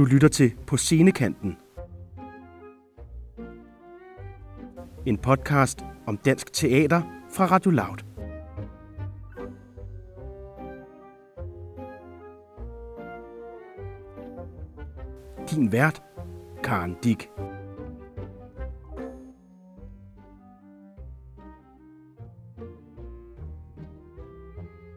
[0.00, 1.56] Du lytter til På Scenekanten.
[5.06, 7.02] En podcast om dansk teater
[7.32, 7.98] fra Radio Loud.
[15.50, 16.02] Din vært,
[16.64, 17.30] Karen Dick.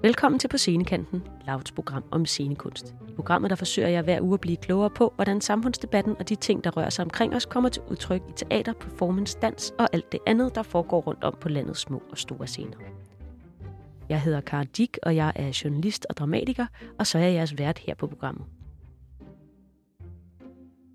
[0.04, 2.96] Velkommen til På Scenekanten, Lauts program om scenekunst.
[3.10, 6.36] I programmet der forsøger jeg hver uge at blive klogere på, hvordan samfundsdebatten og de
[6.36, 10.12] ting, der rører sig omkring os, kommer til udtryk i teater, performance, dans og alt
[10.12, 12.78] det andet, der foregår rundt om på landets små og store scener.
[14.10, 16.66] Jeg hedder Karen Dick, og jeg er journalist og dramatiker,
[17.00, 18.46] og så er jeg jeres vært her på programmet.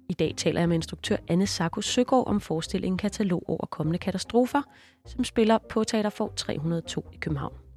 [0.08, 4.62] I dag taler jeg med instruktør Anne Sarko Søgaard om forestillingen Katalog over kommende katastrofer,
[5.06, 7.67] som spiller på Teaterfor 302 i København.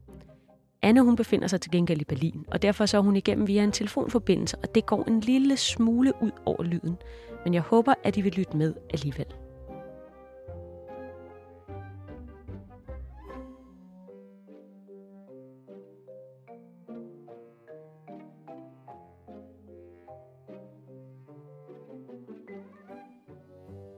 [0.84, 3.64] Anne hun befinder sig til gengæld i Berlin, og derfor så er hun igennem via
[3.64, 6.98] en telefonforbindelse, og det går en lille smule ud over lyden.
[7.44, 9.26] Men jeg håber, at I vil lytte med alligevel.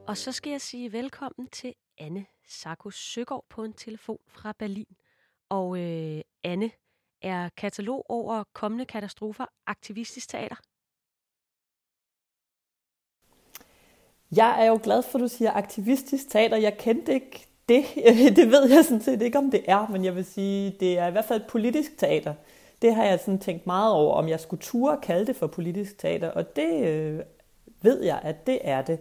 [0.07, 4.95] Og så skal jeg sige velkommen til Anne Sarko Søgaard på en telefon fra Berlin.
[5.49, 6.71] Og øh, Anne,
[7.21, 10.55] er katalog over kommende katastrofer aktivistisk teater?
[14.35, 16.57] Jeg er jo glad for, at du siger aktivistisk teater.
[16.57, 17.85] Jeg kendte ikke det.
[18.37, 21.07] Det ved jeg sådan set ikke, om det er, men jeg vil sige, det er
[21.07, 22.33] i hvert fald politisk teater.
[22.81, 25.97] Det har jeg sådan tænkt meget over, om jeg skulle ture kalde det for politisk
[25.97, 27.19] teater, og det øh,
[27.81, 28.99] ved jeg, at det er det.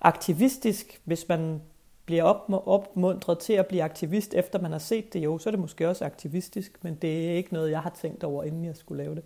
[0.00, 1.62] Aktivistisk, hvis man
[2.10, 2.22] bliver
[2.66, 5.88] opmuntret til at blive aktivist, efter man har set det, jo, så er det måske
[5.88, 9.14] også aktivistisk, men det er ikke noget, jeg har tænkt over, inden jeg skulle lave
[9.14, 9.24] det.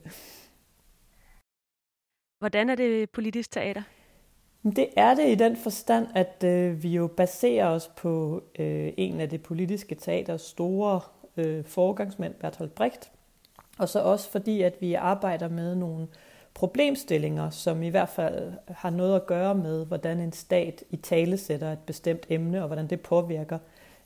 [2.39, 3.83] Hvordan er det politisk teater?
[4.63, 9.21] Det er det i den forstand, at øh, vi jo baserer os på øh, en
[9.21, 11.01] af det politiske teaters store
[11.37, 13.13] øh, foregangsmænd, Bertolt Brecht,
[13.79, 16.09] og så også fordi, at vi arbejder med nogle
[16.55, 21.37] problemstillinger, som i hvert fald har noget at gøre med, hvordan en stat i tale
[21.37, 23.59] sætter et bestemt emne, og hvordan det påvirker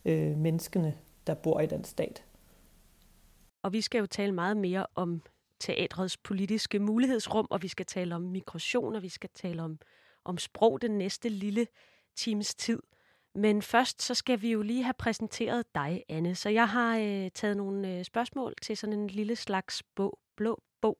[0.04, 0.94] øh, menneskene,
[1.26, 2.24] der bor i den stat.
[3.62, 5.22] Og vi skal jo tale meget mere om
[5.60, 9.78] teatrets politiske mulighedsrum, og vi skal tale om migration, og vi skal tale om,
[10.24, 11.66] om sprog den næste lille
[12.16, 12.82] times tid.
[13.34, 16.34] Men først så skal vi jo lige have præsenteret dig, Anne.
[16.34, 20.62] Så jeg har øh, taget nogle øh, spørgsmål til sådan en lille slags bog, blå
[20.80, 20.98] bog,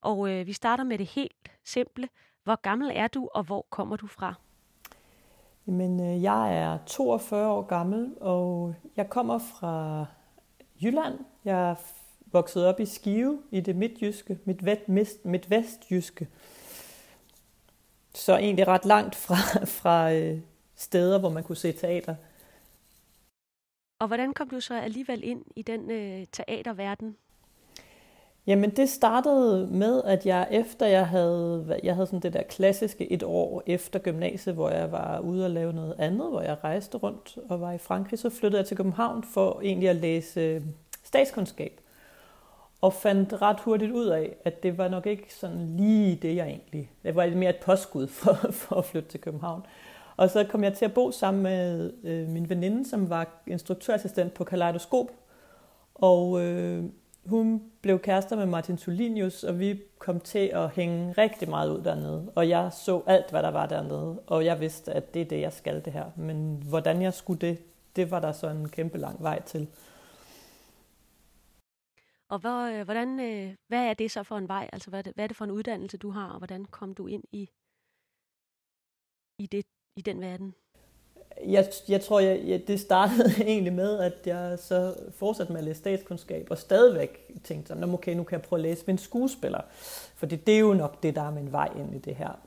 [0.00, 2.08] og øh, vi starter med det helt simple.
[2.44, 4.34] Hvor gammel er du, og hvor kommer du fra?
[5.66, 10.06] Jamen, øh, jeg er 42 år gammel, og jeg kommer fra
[10.82, 11.18] Jylland.
[11.44, 11.74] Jeg er
[12.32, 14.38] vokset op i Skive i det midtjyske,
[15.24, 16.28] midt vestjyske.
[18.14, 19.34] Så egentlig ret langt fra,
[19.80, 20.40] fra øh,
[20.74, 22.14] steder, hvor man kunne se teater.
[24.00, 27.16] Og hvordan kom du så alligevel ind i den øh, teaterverden?
[28.48, 33.12] Jamen det startede med, at jeg efter jeg havde, jeg havde sådan det der klassiske
[33.12, 36.98] et år efter gymnasiet, hvor jeg var ude og lave noget andet, hvor jeg rejste
[36.98, 40.62] rundt og var i Frankrig, så flyttede jeg til København for egentlig at læse øh,
[41.04, 41.80] statskundskab.
[42.80, 46.46] Og fandt ret hurtigt ud af, at det var nok ikke sådan lige det, jeg
[46.46, 46.90] egentlig...
[47.02, 49.62] Det var mere et påskud for, for at flytte til København.
[50.16, 54.34] Og så kom jeg til at bo sammen med øh, min veninde, som var instruktørassistent
[54.34, 55.10] på Kaleidoskop.
[55.94, 56.84] Og øh,
[57.28, 61.84] hun blev kærester med Martin Solinius, og vi kom til at hænge rigtig meget ud
[61.84, 62.32] dernede.
[62.36, 65.40] Og jeg så alt, hvad der var dernede, og jeg vidste, at det er det,
[65.40, 66.10] jeg skal det her.
[66.16, 67.58] Men hvordan jeg skulle det,
[67.96, 69.68] det var der så en kæmpe lang vej til.
[72.28, 74.70] Og hvor, øh, hvordan, øh, hvad er det så for en vej?
[74.72, 76.94] Altså, hvad er, det, hvad er det for en uddannelse, du har, og hvordan kom
[76.94, 77.50] du ind i,
[79.38, 80.54] i, det, i den verden?
[81.46, 85.64] Jeg, jeg tror, jeg, jeg, det startede egentlig med, at jeg så fortsatte med at
[85.64, 88.98] læse statskundskab, og stadigvæk tænkte sådan, okay, nu kan jeg prøve at læse med en
[88.98, 89.60] skuespiller.
[90.14, 92.38] For det, det er jo nok det, der er min vej ind i det her.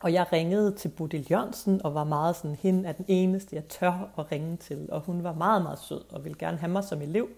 [0.00, 3.64] Og jeg ringede til Bodil Jørgensen, og var meget sådan, hende er den eneste, jeg
[3.64, 4.88] tør at ringe til.
[4.92, 7.28] Og hun var meget, meget sød, og ville gerne have mig som elev.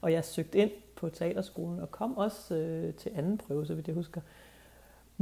[0.00, 3.86] Og jeg søgte ind på teaterskolen, og kom også øh, til anden prøve, så vidt
[3.86, 4.20] jeg husker.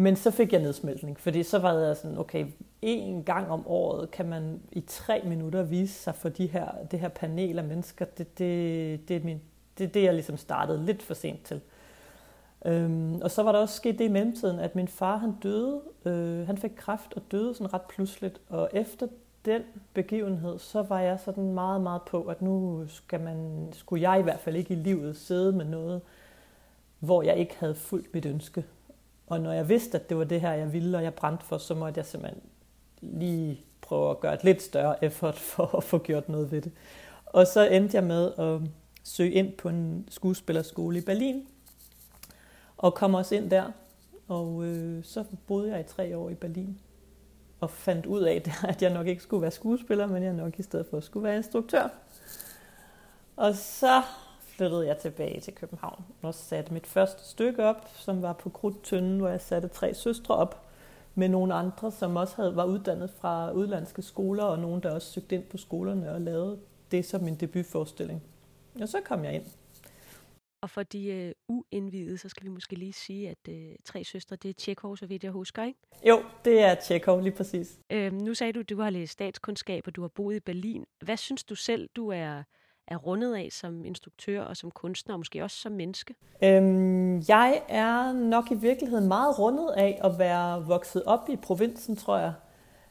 [0.01, 2.47] Men så fik jeg nedsmeltning, fordi så var jeg sådan, okay,
[2.83, 7.01] en gang om året kan man i tre minutter vise sig for de her, det
[7.01, 8.05] her panel af mennesker.
[8.05, 9.41] Det, det, det, er min,
[9.79, 11.61] det det, jeg ligesom startede lidt for sent til.
[12.65, 15.81] Øhm, og så var der også sket det i mellemtiden, at min far han døde.
[16.05, 18.41] Øh, han fik kræft og døde sådan ret pludseligt.
[18.49, 19.07] Og efter
[19.45, 19.63] den
[19.95, 24.23] begivenhed, så var jeg sådan meget, meget på, at nu skal man, skulle jeg i
[24.23, 26.01] hvert fald ikke i livet sidde med noget,
[26.99, 28.65] hvor jeg ikke havde fuldt mit ønske
[29.29, 31.59] og når jeg vidste, at det var det her, jeg ville, og jeg brændte for,
[31.59, 32.43] så måtte jeg simpelthen
[33.01, 36.73] lige prøve at gøre et lidt større effort for at få gjort noget ved det.
[37.27, 38.61] Og så endte jeg med at
[39.03, 41.47] søge ind på en skuespillerskole i Berlin,
[42.77, 43.65] og kom også ind der.
[44.29, 46.81] Og øh, så boede jeg i tre år i Berlin,
[47.61, 50.63] og fandt ud af, at jeg nok ikke skulle være skuespiller, men jeg nok i
[50.63, 51.89] stedet for skulle være instruktør.
[53.37, 54.03] Og så
[54.59, 59.19] flyttede jeg tilbage til København og satte mit første stykke op, som var på Krudtønden,
[59.19, 60.69] hvor jeg satte tre søstre op
[61.15, 65.13] med nogle andre, som også havde, var uddannet fra udlandske skoler, og nogen, der også
[65.13, 66.59] søgte ind på skolerne og lavede
[66.91, 68.23] det som min debutforestilling.
[68.81, 69.45] Og så kom jeg ind.
[70.63, 73.55] Og for de uh, uindvidede, så skal vi måske lige sige, at uh,
[73.85, 75.81] Tre Søstre, det er Tjekov, så vidt jeg husker, ikke?
[76.09, 77.79] Jo, det er Tjekov, lige præcis.
[77.95, 80.85] Uh, nu sagde du, at du har læst statskundskab, og du har boet i Berlin.
[81.05, 82.43] Hvad synes du selv, du er
[82.89, 86.15] er rundet af som instruktør og som kunstner, og måske også som menneske?
[86.43, 91.97] Øhm, jeg er nok i virkeligheden meget rundet af at være vokset op i provinsen,
[91.97, 92.33] tror jeg.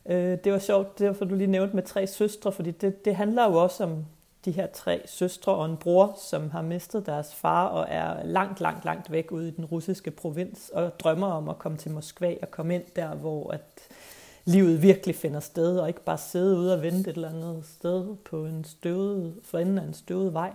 [0.05, 3.45] Øh, det var sjovt, derfor du lige nævnte med tre søstre, fordi det, det handler
[3.45, 4.05] jo også om
[4.45, 8.61] de her tre søstre og en bror, som har mistet deres far og er langt,
[8.61, 12.35] langt, langt væk ude i den russiske provins og drømmer om at komme til Moskva
[12.41, 13.86] og komme ind der, hvor at
[14.47, 18.15] livet virkelig finder sted, og ikke bare sidde ude og vente et eller andet sted
[18.15, 20.53] på en støvet, for enden af en støvet vej.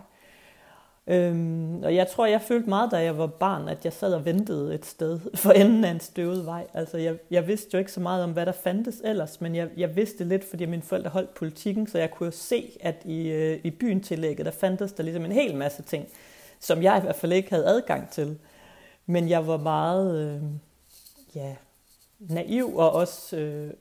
[1.07, 4.25] Øhm, og jeg tror, jeg følte meget, da jeg var barn, at jeg sad og
[4.25, 6.67] ventede et sted for enden af en støvet vej.
[6.75, 9.69] Altså, jeg, jeg vidste jo ikke så meget om, hvad der fandtes ellers, men jeg,
[9.77, 13.29] jeg vidste lidt, fordi mine forældre holdt politikken, så jeg kunne jo se, at i,
[13.29, 16.07] øh, i byen tillægget, der fandtes der ligesom en hel masse ting,
[16.61, 18.39] som jeg i hvert fald ikke havde adgang til.
[19.07, 20.43] Men jeg var meget, øh,
[21.35, 21.55] ja,
[22.29, 23.75] naiv og også øh,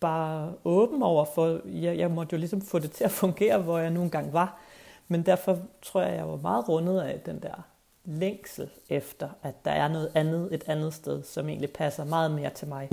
[0.00, 3.78] bare åben over for, jeg, jeg måtte jo ligesom få det til at fungere, hvor
[3.78, 4.60] jeg nu engang var.
[5.08, 7.62] Men derfor tror jeg, jeg var meget rundet af den der
[8.04, 12.50] længsel efter, at der er noget andet, et andet sted, som egentlig passer meget mere
[12.50, 12.90] til mig.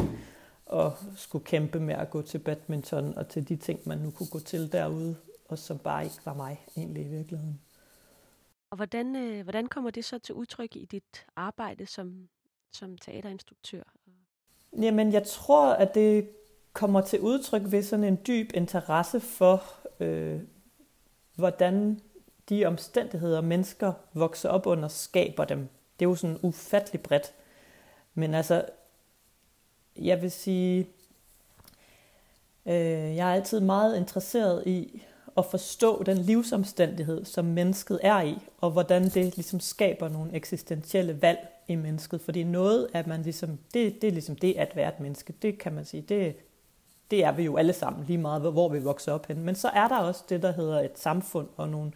[0.66, 4.30] Og skulle kæmpe med at gå til badminton og til de ting, man nu kunne
[4.32, 5.16] gå til derude,
[5.50, 7.62] og som bare ikke var mig egentlig i virkeligheden.
[8.70, 12.30] Og hvordan, øh, hvordan kommer det så til udtryk i dit arbejde som,
[12.74, 13.84] som teaterinstruktør?
[14.80, 16.30] Jamen, jeg tror, at det
[16.74, 19.64] kommer til udtryk ved sådan en dyb interesse for,
[20.00, 20.40] øh,
[21.36, 22.02] hvordan
[22.50, 25.70] de omstændigheder, mennesker vokser op under, skaber dem.
[26.00, 27.34] Det er jo sådan ufattelig bredt.
[28.14, 28.66] Men altså,
[29.96, 30.88] jeg vil sige,
[32.66, 35.04] øh, jeg er altid meget interesseret i
[35.38, 41.22] at forstå den livsomstændighed, som mennesket er i, og hvordan det ligesom skaber nogle eksistentielle
[41.22, 42.22] valg i mennesket.
[42.22, 45.34] Fordi noget at man ligesom, det, det er ligesom det at være et menneske.
[45.42, 46.36] Det kan man sige, det,
[47.12, 49.44] det er vi jo alle sammen, lige meget hvor vi vokser op hen.
[49.44, 51.92] Men så er der også det, der hedder et samfund og nogle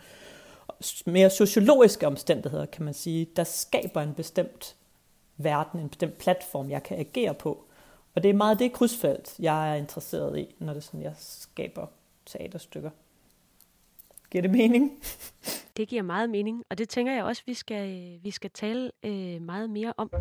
[1.05, 4.75] mere sociologiske omstændigheder, kan man sige, der skaber en bestemt
[5.37, 7.65] verden, en bestemt platform, jeg kan agere på.
[8.15, 11.13] Og det er meget det krydsfelt, jeg er interesseret i, når det er sådan, jeg
[11.17, 11.87] skaber
[12.25, 12.89] teaterstykker.
[14.31, 14.91] Giver det mening?
[15.77, 18.91] Det giver meget mening, og det tænker jeg også, vi skal, øh, vi skal tale
[19.05, 20.11] øh, meget mere om.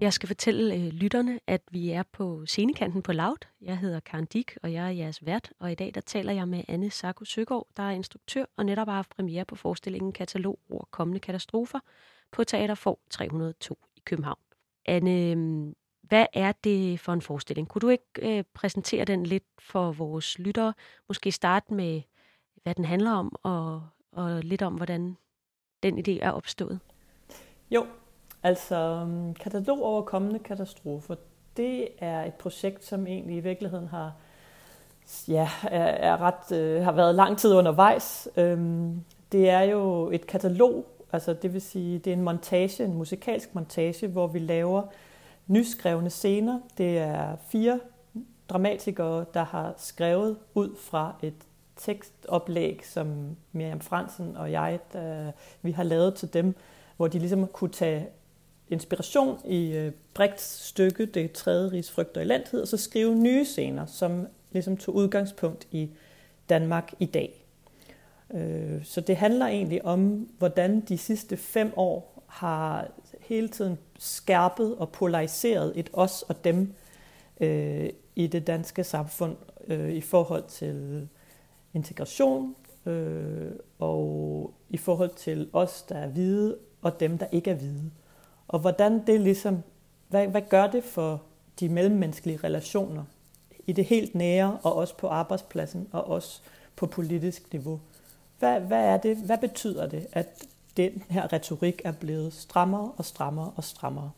[0.00, 3.46] Jeg skal fortælle øh, lytterne, at vi er på scenekanten på Loud.
[3.60, 5.50] Jeg hedder Karen Dick, og jeg er jeres vært.
[5.58, 8.88] Og i dag der taler jeg med Anne Sarko Søgaard, der er instruktør og netop
[8.88, 11.78] har haft premiere på forestillingen Katalog over kommende katastrofer
[12.32, 14.38] på Teater for 302 i København.
[14.86, 15.74] Anne, øhm,
[16.08, 17.68] hvad er det for en forestilling?
[17.68, 20.74] Kunne du ikke øh, præsentere den lidt for vores lyttere?
[21.08, 22.02] Måske starte med,
[22.62, 25.16] hvad den handler om, og, og lidt om, hvordan
[25.82, 26.80] den idé er opstået.
[27.70, 27.86] Jo,
[28.42, 31.14] Altså, øhm, katalog over kommende katastrofer,
[31.56, 34.12] det er et projekt, som egentlig i virkeligheden har,
[35.28, 38.28] ja, er, er ret, øh, har været lang tid undervejs.
[38.36, 42.94] Øhm, det er jo et katalog, altså det vil sige, det er en montage, en
[42.94, 44.82] musikalsk montage, hvor vi laver
[45.48, 46.60] nyskrevne scener.
[46.78, 47.80] Det er fire
[48.48, 51.34] dramatikere, der har skrevet ud fra et
[51.76, 56.54] tekstoplæg, som Miriam Fransen og jeg, der, vi har lavet til dem,
[56.96, 58.08] hvor de ligesom kunne tage
[58.68, 63.44] inspiration i øh, Brechts stykke, Det tredje rigs frygt og elendighed, og så skrive nye
[63.44, 65.90] scener, som ligesom tog udgangspunkt i
[66.48, 67.44] Danmark i dag.
[68.34, 72.88] Øh, så det handler egentlig om, hvordan de sidste fem år har
[73.28, 76.74] hele tiden skærpet og polariseret et os og dem
[77.40, 81.08] øh, i det danske samfund øh, i forhold til
[81.74, 82.56] integration
[82.86, 87.90] øh, og i forhold til os, der er hvide, og dem, der ikke er hvide.
[88.48, 89.62] Og hvordan det ligesom,
[90.08, 91.22] hvad, hvad gør det for
[91.60, 93.04] de mellemmenneskelige relationer
[93.66, 96.40] i det helt nære, og også på arbejdspladsen, og også
[96.76, 97.80] på politisk niveau?
[98.38, 99.16] Hvad, hvad er det?
[99.16, 100.44] Hvad betyder det, at
[100.78, 104.10] den her retorik er blevet strammere og strammere og strammere.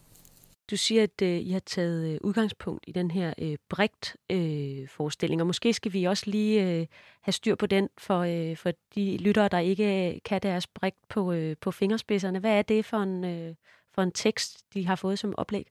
[0.70, 5.42] Du siger, at øh, I har taget øh, udgangspunkt i den her øh, Brecht-forestilling, øh,
[5.42, 6.86] og måske skal vi også lige øh,
[7.22, 11.08] have styr på den for, øh, for de lyttere, der ikke øh, kan deres Brecht
[11.08, 12.38] på, øh, på fingerspidserne.
[12.38, 13.54] Hvad er det for en, øh,
[13.94, 15.66] for en tekst, de har fået som oplæg?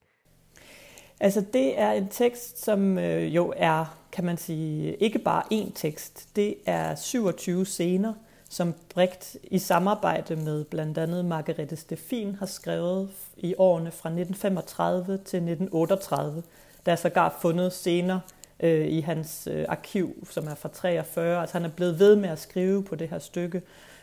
[1.19, 5.72] Altså det er en tekst, som øh, jo er, kan man sige, ikke bare én
[5.75, 6.36] tekst.
[6.36, 8.13] Det er 27 scener,
[8.50, 15.06] som Brecht i samarbejde med blandt andet Margarete Steffin har skrevet i årene fra 1935
[15.06, 16.44] til 1938.
[16.86, 18.20] Der er sågar fundet scener
[18.60, 21.41] øh, i hans øh, arkiv, som er fra 43.
[21.41, 23.62] Altså han er blevet ved med at skrive på det her stykke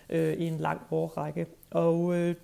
[0.09, 1.47] øh, i en lang årrække.
[1.71, 2.35] Og øh,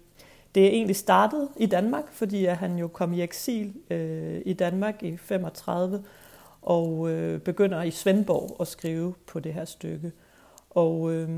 [0.54, 4.52] det er egentlig startet i Danmark, fordi at han jo kom i eksil øh, i
[4.52, 6.04] Danmark i 35
[6.62, 10.12] og øh, begynder i Svendborg at skrive på det her stykke.
[10.71, 11.28] Og øh,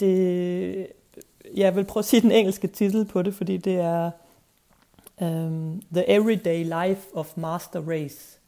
[0.00, 0.86] det,
[1.54, 4.10] jeg vil prøve at sige den engelske titel på det, fordi det er
[5.20, 8.38] um, The Everyday Life of Master Race.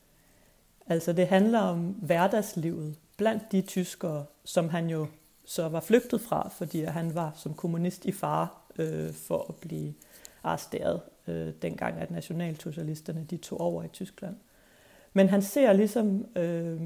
[0.87, 5.07] Altså det handler om hverdagslivet blandt de tyskere, som han jo
[5.45, 9.95] så var flygtet fra, fordi han var som kommunist i fare øh, for at blive
[10.43, 14.37] arresteret øh, dengang, at nationalsocialisterne de tog over i Tyskland.
[15.13, 16.81] Men han ser ligesom øh,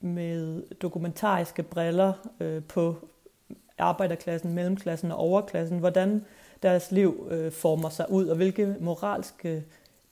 [0.00, 3.08] med dokumentariske briller øh, på
[3.78, 6.24] arbejderklassen, mellemklassen og overklassen, hvordan
[6.62, 9.62] deres liv øh, former sig ud, og hvilke moralske øh,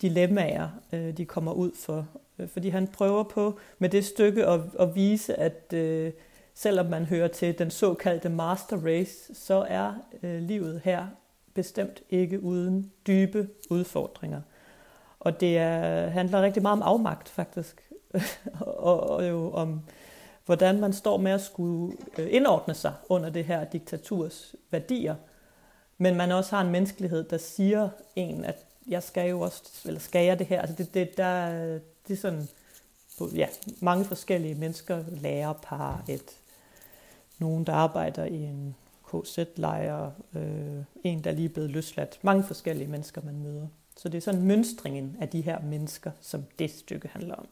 [0.02, 2.06] dilemmaer øh, de kommer ud for.
[2.38, 6.12] Øh, fordi han prøver på med det stykke at, at vise, at øh,
[6.54, 11.06] selvom man hører til den såkaldte master race, så er øh, livet her
[11.54, 14.40] bestemt ikke uden dybe udfordringer.
[15.20, 17.90] Og det er, handler rigtig meget om afmagt, faktisk.
[18.60, 19.80] og, og jo om
[20.46, 25.14] hvordan man står med at skulle øh, indordne sig under det her diktaturs værdier.
[25.98, 28.56] Men man også har en menneskelighed, der siger en, at
[28.88, 30.60] jeg skal jo også, eller skal jeg det her?
[30.60, 31.50] Altså det, det, der,
[32.08, 32.48] det er sådan,
[33.34, 33.46] ja,
[33.80, 36.30] mange forskellige mennesker, lærerpar, et,
[37.38, 38.76] nogen, der arbejder i en
[39.12, 42.18] KZ-lejr, øh, en, der er lige blevet løsladt.
[42.22, 43.66] Mange forskellige mennesker, man møder.
[43.96, 47.46] Så det er sådan mønstringen af de her mennesker, som det stykke handler om.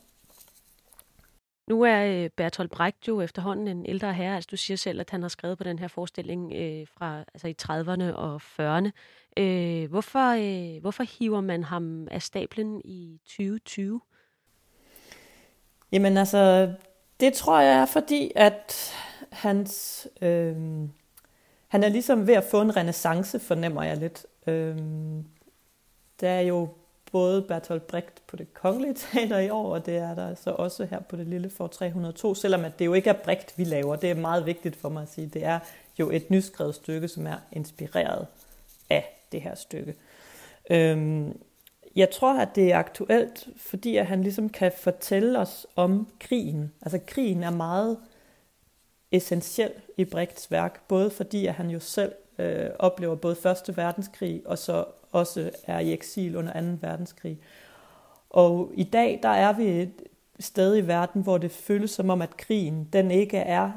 [1.70, 4.34] Nu er øh, Bertolt Brecht jo efterhånden en ældre herre.
[4.34, 7.48] Altså, du siger selv, at han har skrevet på den her forestilling øh, fra altså
[7.48, 8.90] i 30'erne og 40'erne.
[9.36, 14.00] Øh, hvorfor, øh, hvorfor hiver man ham af stablen i 2020?
[15.92, 16.72] Jamen altså,
[17.20, 18.94] det tror jeg er fordi, at
[19.32, 20.56] hans, øh,
[21.68, 24.26] han er ligesom ved at få en renaissance, fornemmer jeg lidt.
[24.46, 24.76] Øh,
[26.20, 26.68] der er jo
[27.12, 30.84] både Bertolt Brecht på det kongelige teater i år, og det er der så også
[30.84, 33.96] her på det lille for 302, selvom at det jo ikke er Brecht, vi laver.
[33.96, 35.26] Det er meget vigtigt for mig at sige.
[35.26, 35.58] Det er
[35.98, 38.26] jo et nyskrevet stykke, som er inspireret
[38.90, 39.94] af det her stykke.
[40.70, 41.40] Øhm,
[41.96, 46.72] jeg tror, at det er aktuelt, fordi at han ligesom kan fortælle os om krigen.
[46.82, 47.98] Altså krigen er meget
[49.12, 54.42] essentiel i Brechts værk, både fordi at han jo selv øh, oplever både Første Verdenskrig
[54.44, 56.78] og så også er i eksil under 2.
[56.80, 57.38] verdenskrig.
[58.30, 59.92] Og i dag, der er vi et
[60.38, 63.70] sted i verden, hvor det føles som om, at krigen, den ikke er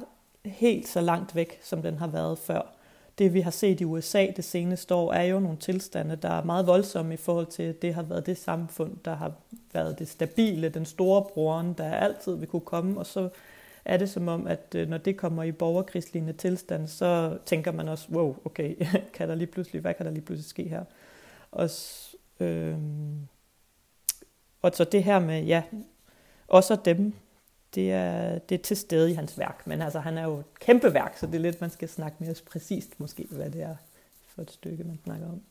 [0.45, 2.73] helt så langt væk, som den har været før.
[3.17, 6.43] Det vi har set i USA det seneste år, er jo nogle tilstande, der er
[6.43, 9.31] meget voldsomme i forhold til, at det har været det samfund, der har
[9.73, 13.29] været det stabile, den store broren, der altid vil kunne komme, og så
[13.85, 17.89] er det som om, at øh, når det kommer i borgerkrigslignende tilstand, så tænker man
[17.89, 18.75] også, wow, okay,
[19.13, 20.83] kan der lige pludselig, hvad kan der lige pludselig ske her?
[21.53, 21.69] Og,
[22.39, 22.77] øh,
[24.61, 25.63] og så det her med, ja,
[26.47, 27.13] også dem,
[27.75, 29.67] det er, det er til stede i hans værk.
[29.67, 32.17] Men altså, han er jo et kæmpe værk, så det er lidt, man skal snakke
[32.19, 33.75] mere præcist måske, hvad det er
[34.27, 35.41] for et stykke, man snakker om.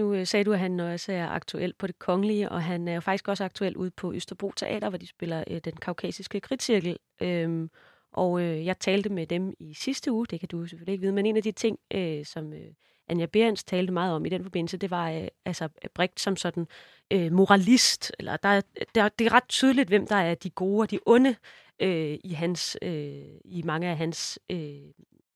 [0.00, 2.94] Nu øh, sagde du, at han også er aktuel på det kongelige, og han er
[2.94, 6.98] jo faktisk også aktuel ude på Østerbro Teater, hvor de spiller øh, den kaukasiske kritcirkel.
[7.20, 7.70] Øhm,
[8.12, 11.12] og øh, jeg talte med dem i sidste uge, det kan du selvfølgelig ikke vide,
[11.12, 12.72] men en af de ting, øh, som øh,
[13.08, 16.66] Anja Berens talte meget om i den forbindelse, det var øh, altså Brecht som sådan
[17.10, 18.12] øh, moralist.
[18.18, 18.60] Eller der,
[18.94, 21.36] der, det er ret tydeligt, hvem der er de gode og de onde
[21.80, 24.80] øh, i, hans, øh, i mange af hans øh,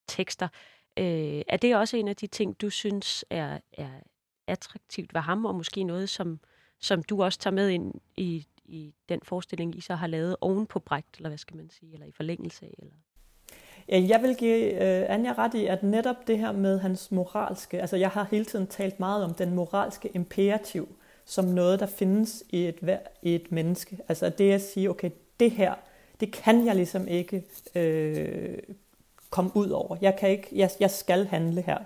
[0.07, 0.47] tekster.
[0.99, 3.89] Øh, er det også en af de ting, du synes er, er
[4.47, 6.39] attraktivt ved ham, og måske noget, som,
[6.79, 10.67] som du også tager med ind i, i den forestilling, I så har lavet oven
[10.67, 12.75] på Brecht, eller hvad skal man sige, eller i forlængelse af?
[12.77, 12.93] Eller?
[13.89, 17.97] Jeg vil give øh, Anja ret i, at netop det her med hans moralske, altså
[17.97, 20.87] jeg har hele tiden talt meget om den moralske imperativ,
[21.25, 23.97] som noget, der findes i et, i et menneske.
[24.09, 25.09] Altså det at sige, okay,
[25.39, 25.73] det her,
[26.19, 27.43] det kan jeg ligesom ikke
[27.75, 28.57] øh,
[29.29, 29.97] komme ud over.
[30.01, 31.77] Jeg, kan ikke, jeg, jeg skal handle her.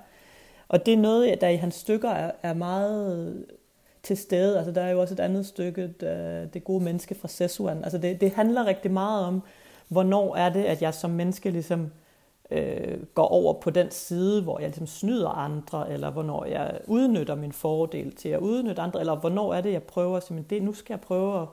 [0.67, 3.45] Og det er noget, der i hans stykker er, er meget
[4.03, 4.57] til stede.
[4.57, 7.83] Altså, der er jo også et andet stykke, der, Det gode menneske fra Sessuan.
[7.83, 9.41] Altså, det, det handler rigtig meget om,
[9.87, 11.91] hvornår er det, at jeg som menneske ligesom
[12.51, 17.35] øh, går over på den side, hvor jeg ligesom snyder andre, eller hvornår jeg udnytter
[17.35, 20.63] min fordel til at udnytte andre, eller hvornår er det, jeg prøver at sige, det,
[20.63, 21.47] nu skal jeg prøve at,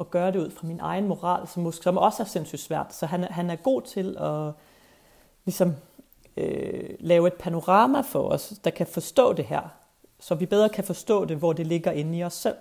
[0.00, 2.94] at gøre det ud fra min egen moral, som, som også er sindssygt svært.
[2.94, 4.52] Så han, han er god til at
[5.44, 5.74] ligesom,
[6.36, 9.62] øh, lave et panorama for os, der kan forstå det her,
[10.20, 12.56] så vi bedre kan forstå det, hvor det ligger inde i os selv.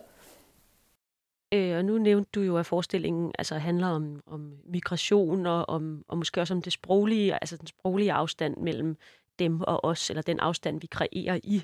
[1.54, 6.04] Øh, og nu nævnte du jo, at forestillingen altså, handler om, om migration og, om,
[6.08, 8.98] og måske også om det sproglige, altså den sproglige afstand mellem
[9.40, 11.64] dem og os, eller den afstand, vi kreerer i,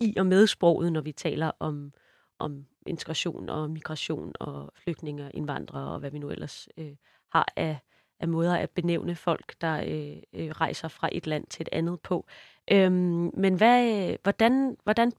[0.00, 1.92] i og med sproget, når vi taler om,
[2.38, 6.92] om integration og migration og flygtninge og indvandrere og hvad vi nu ellers øh,
[7.32, 7.78] har af,
[8.20, 12.00] af måder at benævne folk, der øh, øh, rejser fra et land til et andet
[12.00, 12.26] på.
[12.72, 15.12] Øhm, men hvad, øh, hvordan, hvordan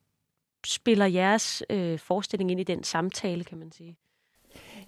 [0.65, 3.95] spiller jeres øh, forestilling ind i den samtale, kan man sige?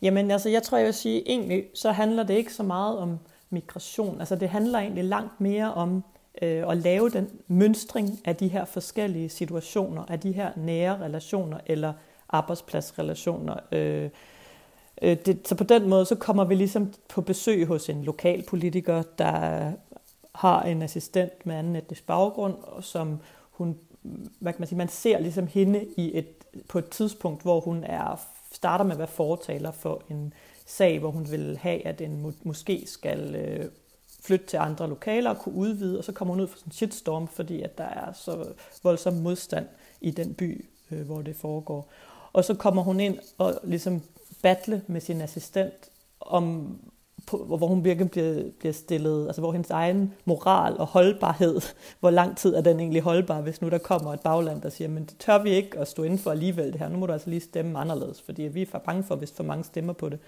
[0.01, 3.19] Jamen altså, jeg tror, jeg vil sige, egentlig så handler det ikke så meget om
[3.49, 4.19] migration.
[4.19, 6.03] Altså det handler egentlig langt mere om
[6.41, 11.57] øh, at lave den mønstring af de her forskellige situationer, af de her nære relationer
[11.65, 11.93] eller
[12.29, 13.55] arbejdspladsrelationer.
[13.71, 14.09] Øh,
[15.01, 18.43] øh, det, så på den måde, så kommer vi ligesom på besøg hos en lokal
[18.43, 19.71] politiker, der
[20.35, 23.19] har en assistent med anden etnisk baggrund, og som
[23.51, 23.77] hun,
[24.39, 26.27] hvad kan man sige, man ser ligesom hende i et,
[26.67, 30.33] på et tidspunkt, hvor hun er starter med at være fortaler for en
[30.65, 33.65] sag, hvor hun vil have, at en måske skal øh,
[34.21, 36.73] flytte til andre lokaler og kunne udvide, og så kommer hun ud for sådan en
[36.73, 38.53] shitstorm, fordi at der er så
[38.83, 39.67] voldsom modstand
[40.01, 41.89] i den by, øh, hvor det foregår.
[42.33, 44.01] Og så kommer hun ind og ligesom
[44.41, 45.89] battle med sin assistent
[46.19, 46.77] om,
[47.27, 51.61] på, hvor hun virkelig bliver, bliver stillet, altså hvor hendes egen moral og holdbarhed,
[51.99, 54.87] hvor lang tid er den egentlig holdbar, hvis nu der kommer et bagland, der siger,
[54.87, 57.13] men det tør vi ikke at stå inden for alligevel det her, nu må du
[57.13, 60.09] altså lige stemme anderledes, fordi vi er for bange for, hvis for mange stemmer på
[60.09, 60.19] det.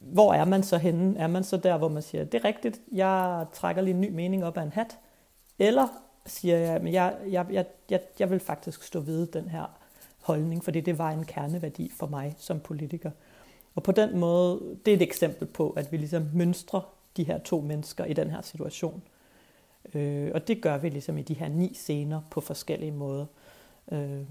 [0.00, 1.18] Hvor er man så henne?
[1.18, 4.10] Er man så der, hvor man siger, det er rigtigt, jeg trækker lige en ny
[4.10, 4.98] mening op af en hat,
[5.58, 5.88] eller
[6.26, 9.78] siger jeg, men jeg, jeg, jeg, jeg, jeg vil faktisk stå ved den her
[10.20, 13.10] holdning, fordi det var en kerneværdi for mig som politiker.
[13.78, 16.80] Og på den måde, det er et eksempel på, at vi ligesom mønstrer
[17.16, 19.02] de her to mennesker i den her situation.
[19.94, 23.26] Øh, og det gør vi ligesom i de her ni scener på forskellige måder.
[23.92, 24.22] Øh,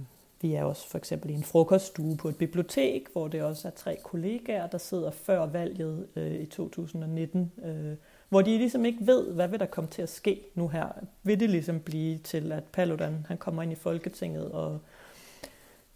[0.42, 3.72] vi er også for eksempel i en frokoststue på et bibliotek, hvor det også er
[3.72, 7.94] tre kollegaer, der sidder før valget øh, i 2019, øh,
[8.30, 10.88] hvor de ligesom ikke ved, hvad vil der komme til at ske nu her.
[11.24, 14.80] Vil det ligesom blive til, at Paludan han kommer ind i Folketinget og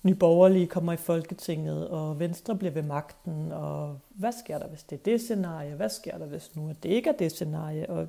[0.04, 5.00] nyborgerlige kommer i Folketinget, og Venstre bliver ved magten, og hvad sker der, hvis det
[5.00, 5.76] er det scenarie?
[5.76, 7.90] Hvad sker der, hvis nu at det ikke er det scenarie?
[7.90, 8.08] Og,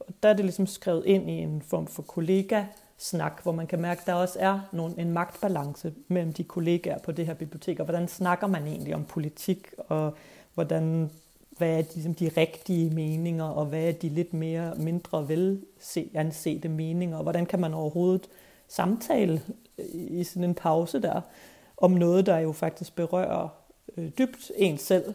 [0.00, 3.80] og der er det ligesom skrevet ind i en form for kollega-snak, hvor man kan
[3.80, 7.78] mærke, at der også er nogle, en magtbalance mellem de kollegaer på det her bibliotek,
[7.78, 10.14] og hvordan snakker man egentlig om politik, og
[10.54, 11.10] hvordan,
[11.58, 15.62] hvad er ligesom de rigtige meninger, og hvad er de lidt mere mindre vel
[16.14, 18.28] ansete meninger, og hvordan kan man overhovedet
[18.68, 19.42] samtale
[19.92, 21.20] i sådan en pause der,
[21.76, 23.48] om noget, der jo faktisk berører
[23.96, 25.14] øh, dybt en selv,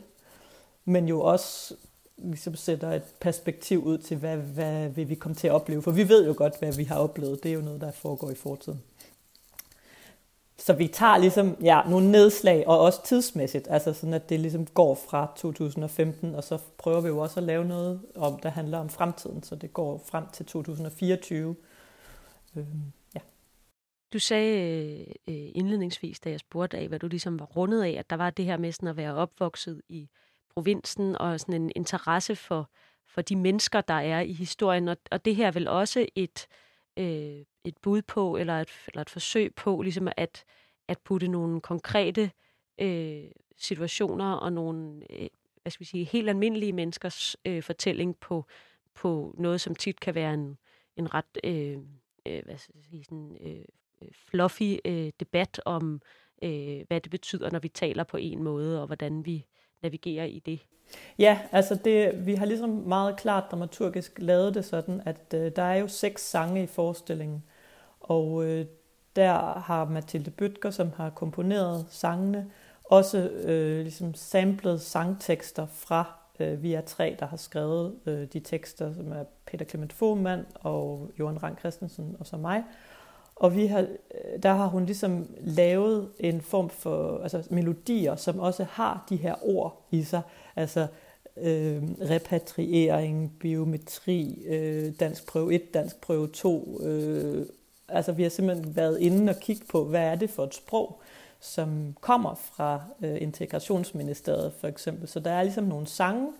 [0.86, 1.76] men jo også
[2.18, 5.82] ligesom sætter et perspektiv ud til, hvad, hvad vil vi komme til at opleve.
[5.82, 7.44] For vi ved jo godt, hvad vi har oplevet.
[7.44, 8.82] Det er jo noget, der foregår i fortiden.
[10.58, 14.66] Så vi tager ligesom ja, nogle nedslag, og også tidsmæssigt, altså sådan, at det ligesom
[14.66, 18.78] går fra 2015, og så prøver vi jo også at lave noget, om der handler
[18.78, 21.56] om fremtiden, så det går frem til 2024.
[22.56, 22.66] Øhm,
[24.14, 27.92] du sagde øh, øh, indledningsvis, da jeg spurgte af, hvad du ligesom var rundet af,
[27.92, 30.10] at der var det her med sådan at være opvokset i
[30.50, 32.70] provinsen og sådan en interesse for,
[33.06, 34.88] for de mennesker, der er i historien.
[34.88, 36.48] Og, og det her er vel også et,
[36.98, 40.44] øh, et bud på, eller et, eller et forsøg på, ligesom at,
[40.88, 42.32] at putte nogle konkrete
[42.82, 43.24] øh,
[43.58, 45.30] situationer og nogle, øh,
[45.62, 48.46] hvad skal vi sige, helt almindelige menneskers øh, fortælling på,
[48.94, 50.58] på noget, som tit kan være en,
[50.98, 51.78] en ret øh,
[52.26, 53.66] øh, hvad skal jeg sige, sådan, øh,
[54.30, 56.02] fluffy øh, debat om,
[56.44, 59.46] øh, hvad det betyder, når vi taler på en måde, og hvordan vi
[59.84, 60.60] navigerer i det.
[61.20, 65.64] Ja, altså det, vi har ligesom meget klart dramaturgisk lavet det sådan, at øh, der
[65.64, 67.44] er jo seks sange i forestillingen,
[68.00, 68.66] og øh,
[69.16, 72.52] der har Mathilde Bøtger, som har komponeret sangene,
[72.84, 78.40] også øh, ligesom samlet sangtekster fra øh, vi er tre, der har skrevet øh, de
[78.40, 82.64] tekster, som er Peter Clement Fohmann og Johan Rang Christensen og så mig.
[83.44, 83.86] Og vi har,
[84.44, 89.36] der har hun ligesom lavet en form for altså melodier, som også har de her
[89.42, 90.22] ord i sig.
[90.56, 90.88] Altså
[91.38, 97.46] øh, repatriering, biometri, øh, dansk prøve 1, dansk prøve 2, øh,
[97.88, 101.02] altså vi har simpelthen været inde og kigge på, hvad er det for et sprog,
[101.40, 105.08] som kommer fra øh, integrationsministeriet for eksempel.
[105.08, 106.32] Så der er ligesom nogle sange,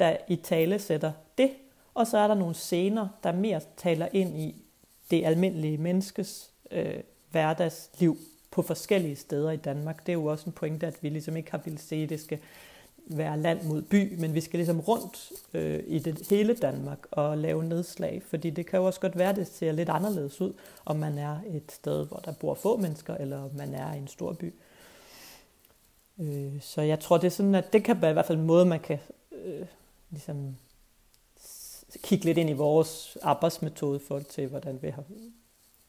[0.00, 1.50] der i tale sætter det,
[1.94, 4.65] og så er der nogle scener, der mere taler ind i
[5.10, 8.18] det almindelige menneskes øh, hverdagsliv
[8.50, 10.06] på forskellige steder i Danmark.
[10.06, 12.20] Det er jo også en pointe, at vi ligesom ikke har ville se, at det
[12.20, 12.38] skal
[13.06, 17.38] være land mod by, men vi skal ligesom rundt øh, i det hele Danmark og
[17.38, 20.52] lave nedslag, fordi det kan jo også godt være, at det ser lidt anderledes ud,
[20.84, 23.98] om man er et sted, hvor der bor få mennesker, eller om man er i
[23.98, 24.54] en stor by.
[26.18, 28.46] Øh, så jeg tror, det er sådan, at det kan være i hvert fald en
[28.46, 28.98] måde, man kan
[29.44, 29.66] øh,
[30.10, 30.56] ligesom
[32.02, 35.04] kigge lidt ind i vores arbejdsmetode for til, hvordan vi har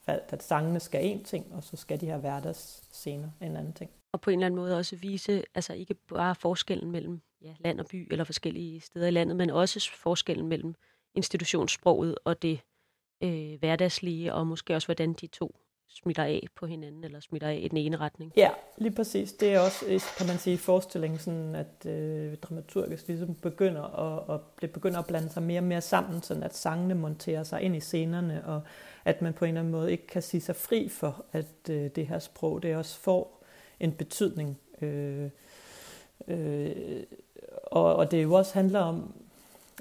[0.07, 3.91] valgt, at sangene skal en ting, og så skal de her hverdagsscener en anden ting.
[4.11, 7.79] Og på en eller anden måde også vise, altså ikke bare forskellen mellem ja, land
[7.79, 10.75] og by eller forskellige steder i landet, men også forskellen mellem
[11.15, 12.59] institutionssproget og det
[13.23, 15.55] øh, hverdagslige, og måske også hvordan de to
[15.89, 18.31] smitter af på hinanden, eller smitter af i den ene retning.
[18.35, 19.33] Ja, lige præcis.
[19.33, 19.85] Det er også,
[20.17, 25.05] kan man sige, forestillingen, sådan at øh, dramaturgisk ligesom begynder at, at, det begynder at
[25.05, 28.61] blande sig mere og mere sammen, sådan at sangene monterer sig ind i scenerne, og
[29.05, 31.89] at man på en eller anden måde ikke kan sige sig fri for, at øh,
[31.95, 33.43] det her sprog, det også får
[33.79, 34.59] en betydning.
[34.81, 35.29] Øh,
[36.27, 37.03] øh,
[37.63, 39.13] og, og det jo også handler om,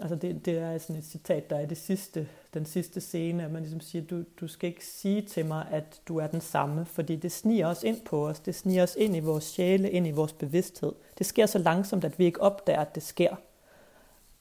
[0.02, 3.50] altså det, det er sådan et citat, der er det sidste, den sidste scene, at
[3.50, 6.84] man ligesom siger, du, du skal ikke sige til mig, at du er den samme,
[6.84, 10.06] fordi det sniger os ind på os, det sniger os ind i vores sjæle, ind
[10.06, 10.92] i vores bevidsthed.
[11.18, 13.36] Det sker så langsomt, at vi ikke opdager, at det sker.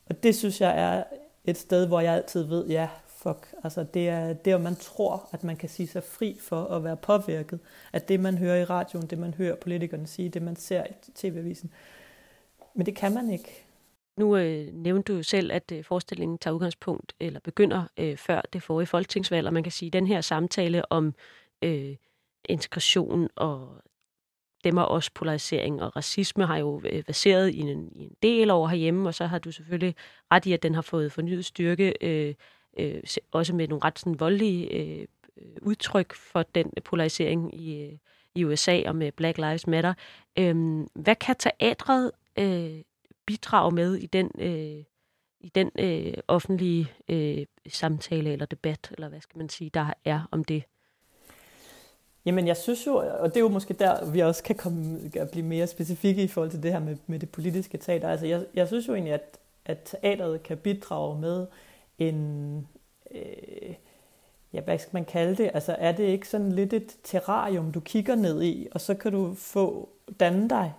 [0.09, 1.03] Og det synes jeg er
[1.45, 3.53] et sted, hvor jeg altid ved, ja, fuck.
[3.63, 6.97] Altså det er der, man tror, at man kan sige sig fri for at være
[6.97, 7.59] påvirket.
[7.93, 11.11] At det, man hører i radioen, det man hører politikerne sige, det man ser i
[11.15, 11.71] tv-avisen.
[12.73, 13.64] Men det kan man ikke.
[14.17, 18.63] Nu øh, nævnte du selv, at øh, forestillingen tager udgangspunkt, eller begynder øh, før det
[18.63, 21.13] forrige folketingsvalg, og man kan sige, at den her samtale om
[21.61, 21.95] øh,
[22.49, 23.81] integration og
[24.63, 28.49] dem og også polarisering og racisme har jo øh, baseret i en, i en del
[28.49, 29.95] over herhjemme, og så har du selvfølgelig
[30.31, 32.35] ret i, at den har fået fornyet styrke øh,
[32.79, 35.07] øh, også med nogle ret sådan, voldelige øh,
[35.61, 37.93] udtryk for den polarisering i, øh,
[38.35, 39.93] i USA og med Black Lives Matter.
[40.39, 42.81] Øh, hvad kan teatret øh,
[43.25, 44.83] bidrage med i den, øh,
[45.39, 50.27] i den øh, offentlige øh, samtale eller debat, eller hvad skal man sige, der er
[50.31, 50.63] om det?
[52.25, 55.31] Jamen jeg synes jo, og det er jo måske der, vi også kan komme, at
[55.31, 58.09] blive mere specifikke i forhold til det her med, med det politiske teater.
[58.09, 61.47] Altså jeg, jeg synes jo egentlig, at, at teateret kan bidrage med
[61.99, 62.67] en,
[63.11, 63.73] øh,
[64.53, 65.51] ja, hvad skal man kalde det?
[65.53, 69.11] Altså er det ikke sådan lidt et terrarium, du kigger ned i, og så kan
[69.11, 70.73] du få danne dig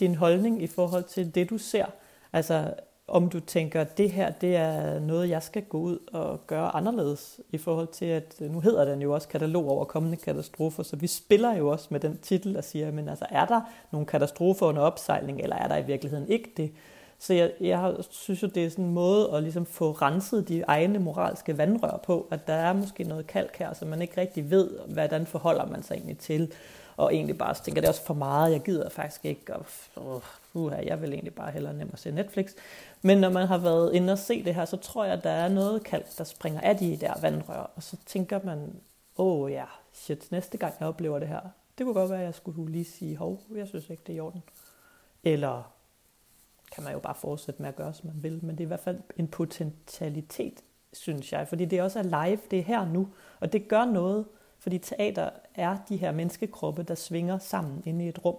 [0.00, 1.86] din holdning i forhold til det, du ser.
[2.32, 2.74] Altså
[3.10, 6.76] om du tænker, at det her det er noget, jeg skal gå ud og gøre
[6.76, 10.82] anderledes i forhold til, at øh, nu hedder den jo også katalog over kommende katastrofer,
[10.82, 13.60] så vi spiller jo også med den titel og siger, men altså er der
[13.92, 16.72] nogle katastrofer under opsejling, eller er der i virkeligheden ikke det?
[17.18, 20.64] Så jeg, jeg synes jo, det er sådan en måde at ligesom få renset de
[20.66, 24.50] egne moralske vandrør på, at der er måske noget kalk her, som man ikke rigtig
[24.50, 26.52] ved, hvordan forholder man sig egentlig til.
[27.00, 29.56] Og egentlig bare tænker, det er også for meget, jeg gider faktisk ikke,
[29.94, 30.22] og
[30.54, 32.52] uh, jeg vil egentlig bare hellere nemmere se Netflix.
[33.02, 35.30] Men når man har været inde og se det her, så tror jeg, at der
[35.30, 38.80] er noget kalk, der springer af de der vandrør, og så tænker man,
[39.18, 41.40] åh oh, ja, shit, næste gang jeg oplever det her,
[41.78, 44.16] det kunne godt være, at jeg skulle lige sige, hov, jeg synes ikke, det er
[44.16, 44.42] i orden.
[45.24, 45.72] Eller
[46.72, 48.44] kan man jo bare fortsætte med at gøre, som man vil.
[48.44, 50.60] Men det er i hvert fald en potentialitet,
[50.92, 51.48] synes jeg.
[51.48, 53.08] Fordi det også er live, det er her nu.
[53.40, 54.24] Og det gør noget,
[54.60, 58.36] fordi teater er de her menneskekroppe, der svinger sammen inde i et rum.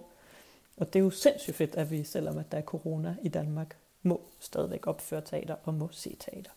[0.76, 3.76] Og det er jo sindssygt fedt, at vi, selvom at der er corona i Danmark,
[4.02, 6.50] må stadigvæk opføre teater og må se teater.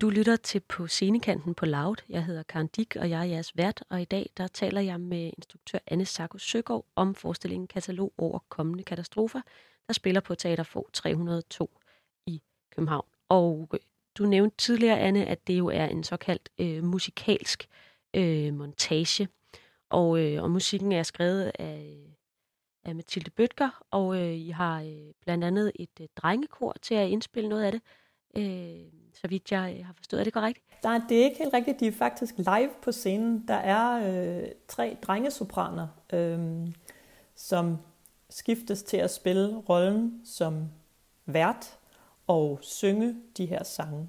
[0.00, 1.96] Du lytter til på scenekanten på Loud.
[2.08, 5.00] Jeg hedder Karen Dick, og jeg er jeres vært, og i dag der taler jeg
[5.00, 9.40] med instruktør Anne Sako Søgaard om forestillingen Katalog over kommende katastrofer,
[9.86, 11.70] der spiller på Teater Få 302
[12.26, 13.06] i København.
[13.28, 13.68] Og
[14.18, 17.68] du nævnte tidligere, Anne, at det jo er en såkaldt øh, musikalsk
[18.14, 19.28] øh, montage,
[19.90, 21.96] og, øh, og musikken er skrevet af,
[22.84, 27.08] af Mathilde Bøtger, og øh, I har øh, blandt andet et øh, drengekor til at
[27.08, 27.80] indspille noget af det.
[28.36, 30.20] Øh, så vidt jeg øh, har forstået.
[30.20, 30.60] Er det korrekt?
[30.84, 31.80] Nej, det er ikke helt rigtigt.
[31.80, 33.44] De er faktisk live på scenen.
[33.48, 36.68] Der er øh, tre drengesopraner, øh,
[37.34, 37.78] som
[38.30, 40.68] skiftes til at spille rollen som
[41.26, 41.78] vært
[42.26, 44.08] og synge de her sange.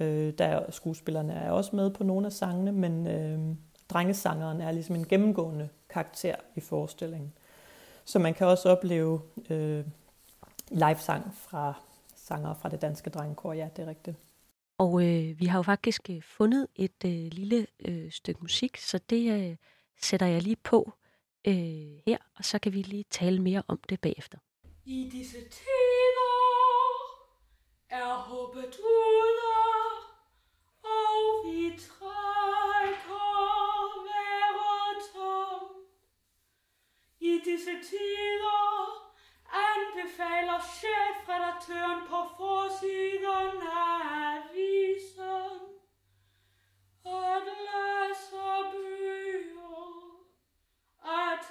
[0.00, 3.56] Øh, der er, skuespillerne er også med på nogle af sangene, men øh,
[3.88, 7.32] drengesangeren er ligesom en gennemgående karakter i forestillingen.
[8.04, 9.84] Så man kan også opleve øh,
[10.70, 11.74] live-sang fra
[12.16, 13.52] sanger fra det danske drengekor.
[13.52, 14.16] Ja, det er rigtigt.
[14.78, 19.00] Og øh, vi har jo faktisk øh, fundet et øh, lille øh, stykke musik, så
[19.10, 19.56] det øh,
[20.02, 20.92] sætter jeg lige på
[21.46, 21.54] øh,
[22.06, 24.38] her, og så kan vi lige tale mere om det bagefter.
[24.84, 25.89] I disse tider
[27.90, 30.04] er håbet auf
[30.82, 33.20] og vi trækker
[34.06, 35.62] vejret tom.
[37.20, 38.60] I disse tider
[39.52, 44.00] anbefaler chefredaktøren på forsiden af
[44.34, 45.60] avisen
[47.04, 50.26] at læse bøger,
[51.04, 51.46] at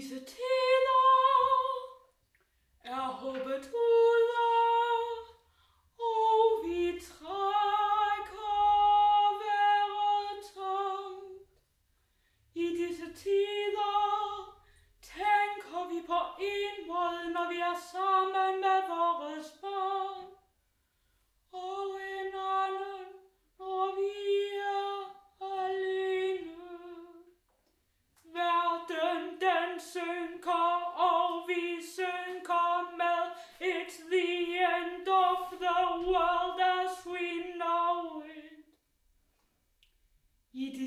[0.00, 1.06] disse tider
[2.84, 4.48] er håbet ude,
[5.98, 8.54] og vi trækker
[9.42, 11.48] vejret tomt.
[12.54, 13.96] I disse tider
[15.02, 18.19] tænker vi på en måde, når vi er sammen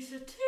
[0.04, 0.44] I disse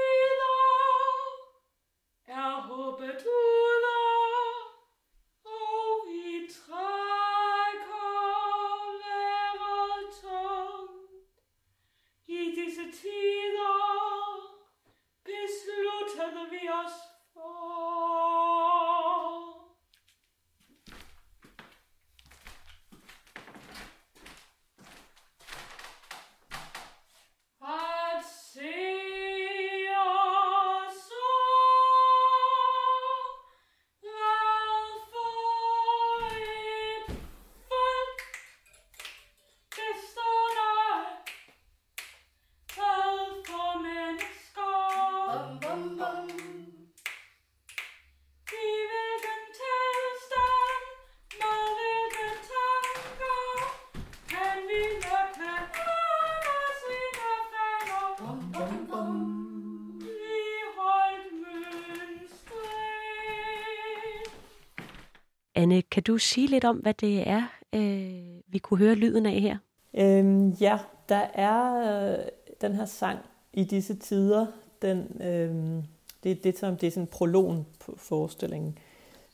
[65.56, 67.42] Anne, kan du sige lidt om, hvad det er,
[67.72, 69.58] øh, vi kunne høre lyden af her?
[69.94, 71.74] Øhm, ja, der er
[72.12, 72.24] øh,
[72.60, 73.18] den her sang
[73.52, 74.46] i disse tider.
[74.82, 75.82] Den, øh,
[76.24, 78.78] det, det, som, det er sådan en prologen på forestillingen.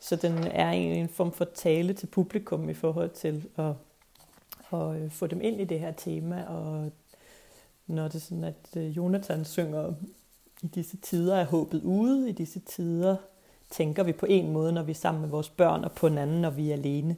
[0.01, 3.75] Så den er egentlig en form for tale til publikum i forhold til at,
[4.73, 6.43] at øh, få dem ind i det her tema.
[6.43, 6.93] Og
[7.87, 9.93] når det er sådan, at øh, Jonathan synger,
[10.63, 13.17] i disse tider er håbet ude, i disse tider
[13.73, 16.19] tænker vi på en måde, når vi er sammen med vores børn, og på en
[16.19, 17.17] anden, når vi er alene.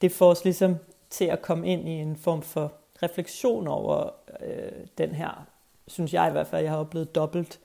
[0.00, 0.76] Det får os ligesom
[1.10, 4.10] til at komme ind i en form for refleksion over
[4.40, 5.46] øh, den her,
[5.86, 7.60] synes jeg i hvert fald, jeg har oplevet dobbelt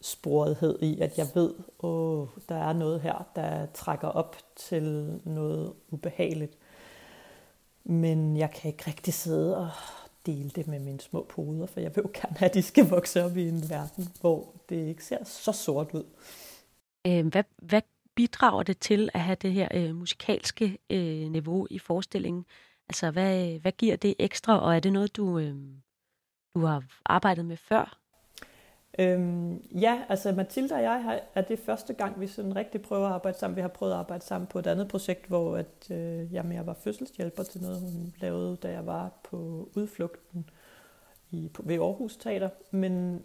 [0.00, 5.72] sporethed i, at jeg ved, åh, der er noget her, der trækker op til noget
[5.90, 6.52] ubehageligt.
[7.84, 9.68] Men jeg kan ikke rigtig sidde og
[10.26, 12.88] dele det med mine små poder, for jeg vil jo gerne have, at de skal
[12.88, 16.04] vokse op i en verden, hvor det ikke ser så sort ud.
[17.06, 17.82] Øh, hvad, hvad
[18.14, 22.44] bidrager det til at have det her øh, musikalske øh, niveau i forestillingen?
[22.88, 25.54] Altså, hvad, hvad giver det ekstra, og er det noget, du, øh,
[26.54, 27.98] du har arbejdet med før?
[28.98, 33.06] Øhm, ja, altså Mathilde og jeg har, er det første gang, vi sådan rigtig prøver
[33.06, 33.56] at arbejde sammen.
[33.56, 36.66] Vi har prøvet at arbejde sammen på et andet projekt, hvor at, øh, jeg mere
[36.66, 40.50] var fødselshjælper til noget, hun lavede, da jeg var på udflugten
[41.30, 42.48] i, på, ved Aarhus Teater.
[42.70, 43.22] Men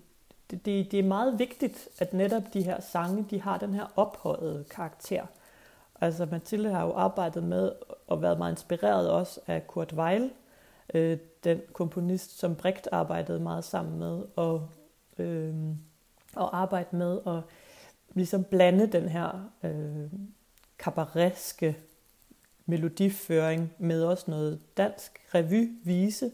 [0.52, 3.86] det, det, det er meget vigtigt, at netop de her sange, de har den her
[3.96, 5.26] ophøjede karakter.
[6.02, 7.72] Altså Mathilde har jo arbejdet med
[8.08, 10.32] og været meget inspireret også af Kurt Weill,
[10.94, 14.70] øh, den komponist, som Brecht arbejdede meget sammen med, og,
[15.18, 15.56] øh,
[16.36, 17.42] og arbejde med at
[18.14, 20.20] ligesom blande den her øh,
[20.80, 21.78] kabaretske
[22.66, 26.32] melodiføring med også noget dansk revyvise.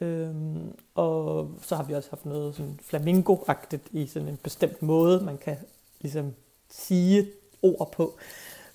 [0.00, 5.24] Øhm, og så har vi også haft noget sådan flamingo-agtigt i sådan en bestemt måde,
[5.24, 5.56] man kan
[6.00, 6.34] ligesom
[6.68, 7.26] sige
[7.62, 8.18] ord på.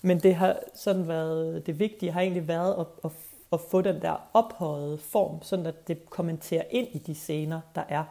[0.02, 3.12] Men det har sådan været, det vigtige har egentlig været at, at,
[3.54, 7.84] at få den der ophøjede form, sådan at det kommenterer ind i de scener, der
[7.90, 8.04] er.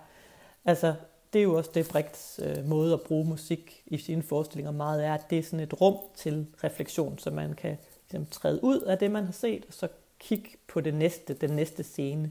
[0.64, 0.94] Altså,
[1.33, 5.05] det er jo også det Brechts øh, måde at bruge musik i sine forestillinger meget
[5.05, 7.79] er, at det er sådan et rum til refleksion, så man kan
[8.11, 11.51] ligesom, træde ud af det, man har set, og så kigge på det næste, den
[11.51, 12.31] næste scene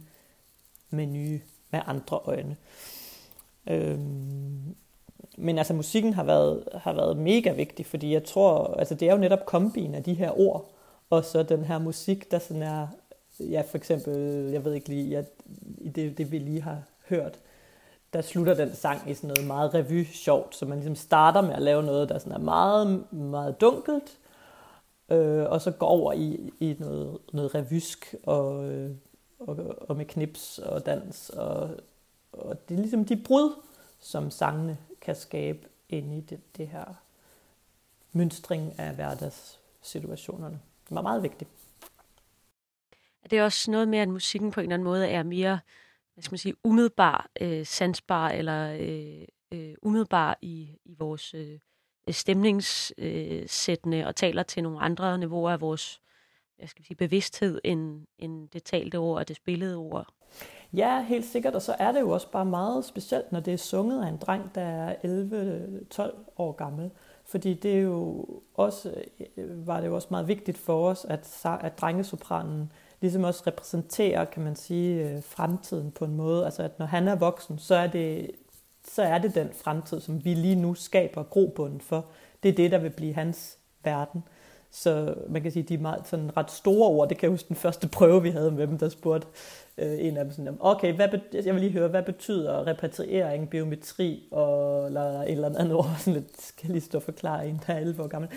[0.89, 2.55] med nye, med andre øjne.
[3.69, 4.75] Øhm,
[5.37, 9.11] men altså musikken har været, har været mega vigtig, fordi jeg tror, altså det er
[9.11, 10.71] jo netop kombinen af de her ord,
[11.09, 12.87] og så den her musik, der sådan er,
[13.39, 14.13] ja for eksempel,
[14.51, 15.25] jeg ved ikke lige, jeg,
[15.77, 17.39] i det, det vi lige har hørt,
[18.13, 21.61] der slutter den sang i sådan noget meget revy-sjovt, så man ligesom starter med at
[21.61, 24.17] lave noget, der sådan er meget, meget dunkelt,
[25.09, 28.91] øh, og så går over i, i noget, noget revysk og, øh,
[29.39, 31.77] og, og med knips og dans, og,
[32.31, 33.53] og det er ligesom de brud,
[33.99, 36.85] som sangene kan skabe ind i det, det her
[38.11, 40.59] mønstring af hverdagssituationerne.
[40.89, 41.49] Det var meget vigtigt.
[43.29, 45.59] Det er også noget med, at musikken på en eller anden måde er mere
[46.19, 51.59] hvad skal man sige, umiddelbar, øh, sansbar eller øh, øh, umiddelbar i, i vores øh,
[52.09, 56.01] stemningssættende øh, og taler til nogle andre niveauer af vores
[56.59, 60.07] hvad skal vi sige, bevidsthed end, end det talte ord og det spillede ord.
[60.73, 63.57] Ja, helt sikkert, og så er det jo også bare meget specielt, når det er
[63.57, 64.95] sunget af en dreng, der er
[66.01, 66.91] 11-12 år gammel.
[67.25, 68.93] Fordi det er jo også,
[69.37, 74.25] øh, var det jo også meget vigtigt for os, at, at drengesopranen ligesom også repræsenterer,
[74.25, 76.45] kan man sige, øh, fremtiden på en måde.
[76.45, 78.31] Altså at når han er voksen, så er det,
[78.87, 82.05] så er det den fremtid, som vi lige nu skaber grobunden for.
[82.43, 84.23] Det er det, der vil blive hans verden.
[84.71, 87.09] Så man kan sige, de er meget sådan ret store ord.
[87.09, 89.27] Det kan jeg huske den første prøve, vi havde med dem, der spurgte
[89.77, 94.27] øh, en af dem sådan, okay, hvad jeg vil lige høre, hvad betyder repatriering, biometri
[94.31, 97.61] og eller et eller andet ord, sådan lidt, skal jeg lige stå og forklare en,
[97.67, 98.29] der er 11 år gammel.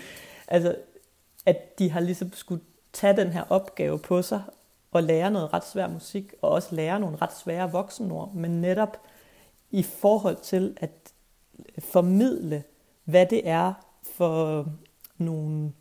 [0.47, 0.75] Altså,
[1.45, 2.61] at de har ligesom skulle
[2.93, 4.41] tage den her opgave på sig
[4.91, 8.97] og lære noget ret svær musik, og også lære nogle ret svære voksenord, men netop
[9.71, 11.13] i forhold til at
[11.79, 12.63] formidle,
[13.03, 14.67] hvad det er for
[15.17, 15.71] nogle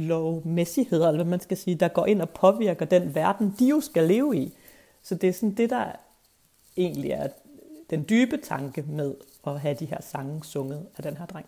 [0.00, 3.80] lovmæssigheder, eller hvad man skal sige, der går ind og påvirker den verden, de jo
[3.80, 4.52] skal leve i.
[5.02, 5.92] Så det er sådan det, der
[6.76, 7.28] egentlig er
[7.90, 9.14] den dybe tanke med
[9.46, 11.46] at have de her sange sunget af den her dreng.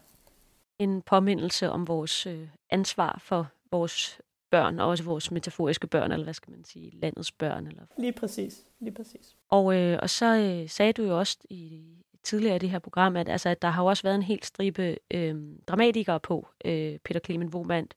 [0.79, 6.25] En påmindelse om vores øh, ansvar for vores børn, og også vores metaforiske børn, eller
[6.25, 7.67] hvad skal man sige, landets børn.
[7.67, 7.83] Eller...
[7.99, 9.37] Lige præcis, lige præcis.
[9.51, 11.83] Og, øh, og så øh, sagde du jo også i
[12.23, 14.47] tidligere i det her program, at, altså, at der har jo også været en helt
[14.47, 15.37] stribe øh,
[15.67, 16.49] dramatikere på.
[16.65, 17.89] Øh, Peter Clement Womand,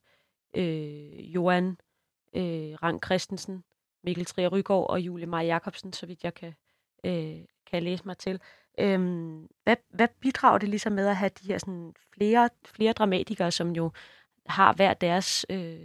[0.55, 1.77] øh, Johan
[2.35, 3.63] øh, Rang Christensen,
[4.03, 6.53] Mikkel Trier Rygaard og Julie Maj Jacobsen, så vidt jeg kan,
[7.03, 7.37] øh,
[7.71, 8.39] kan læse mig til.
[8.79, 13.51] Øhm, hvad, hvad bidrager det ligesom med at have de her sådan, flere, flere dramatikere,
[13.51, 13.91] som jo
[14.45, 15.79] har hver deres øh,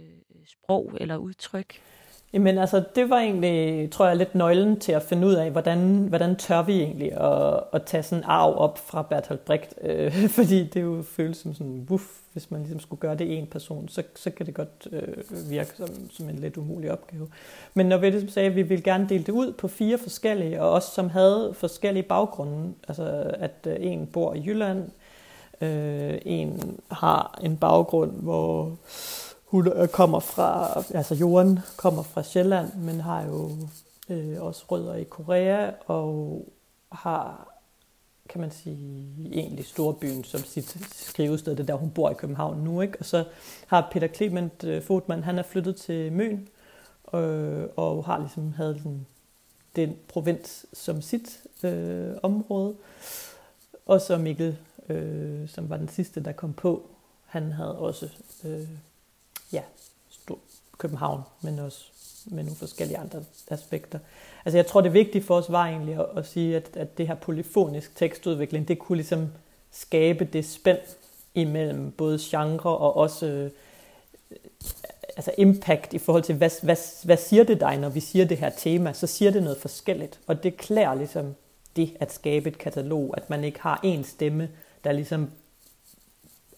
[0.45, 1.81] sprog eller udtryk?
[2.33, 6.07] Jamen altså, det var egentlig, tror jeg, lidt nøglen til at finde ud af, hvordan,
[6.07, 9.73] hvordan tør vi egentlig at, at tage sådan en arv op fra Bertolt Brecht.
[9.81, 13.47] Øh, fordi det jo føles som sådan, wuff, hvis man ligesom skulle gøre det en
[13.47, 17.27] person, så, så kan det godt øh, virke som, som en lidt umulig opgave.
[17.73, 20.61] Men når vi ligesom sagde, at vi ville gerne dele det ud på fire forskellige,
[20.61, 24.89] og også som havde forskellige baggrunde, altså at øh, en bor i Jylland,
[25.61, 28.77] øh, en har en baggrund, hvor
[29.45, 33.49] hun øh, kommer fra, altså jorden kommer fra Sjælland, men har jo
[34.09, 36.45] øh, også rødder i Korea, og
[36.91, 37.50] har,
[38.31, 42.81] kan man sige, egentlig storbyen som sit skrivested, det der hun bor i København nu,
[42.81, 42.99] ikke?
[42.99, 43.25] Og så
[43.67, 46.47] har Peter Clement øh, Fodman, han er flyttet til Møn,
[47.13, 49.07] øh, og har ligesom havde den,
[49.75, 52.75] den provins som sit øh, område.
[53.85, 54.57] Og så Mikkel,
[54.89, 56.89] øh, som var den sidste, der kom på,
[57.25, 58.09] han havde også
[58.43, 58.67] øh,
[59.53, 59.63] ja,
[60.09, 60.39] stor
[60.77, 61.85] København, men også
[62.25, 63.99] med nogle forskellige andre aspekter.
[64.45, 67.07] Altså jeg tror, det vigtige for os var egentlig at, at sige, at, at det
[67.07, 69.27] her polyfonisk tekstudvikling, det kunne ligesom
[69.71, 70.79] skabe det spænd
[71.35, 73.51] imellem både genre og også øh,
[75.17, 78.37] altså impact i forhold til, hvad, hvad, hvad siger det dig, når vi siger det
[78.37, 80.19] her tema, så siger det noget forskelligt.
[80.27, 81.35] Og det klæder ligesom
[81.75, 84.49] det at skabe et katalog, at man ikke har én stemme,
[84.83, 85.29] der ligesom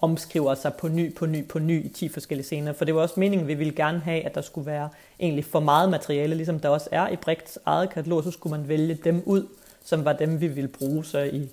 [0.03, 2.73] omskriver sig på ny, på ny, på ny i 10 forskellige scener.
[2.73, 4.89] For det var også meningen, vi ville gerne have, at der skulle være
[5.19, 8.67] egentlig for meget materiale, ligesom der også er i Brechts eget katalog, så skulle man
[8.67, 9.47] vælge dem ud,
[9.83, 11.05] som var dem, vi ville bruge.
[11.05, 11.49] Så i,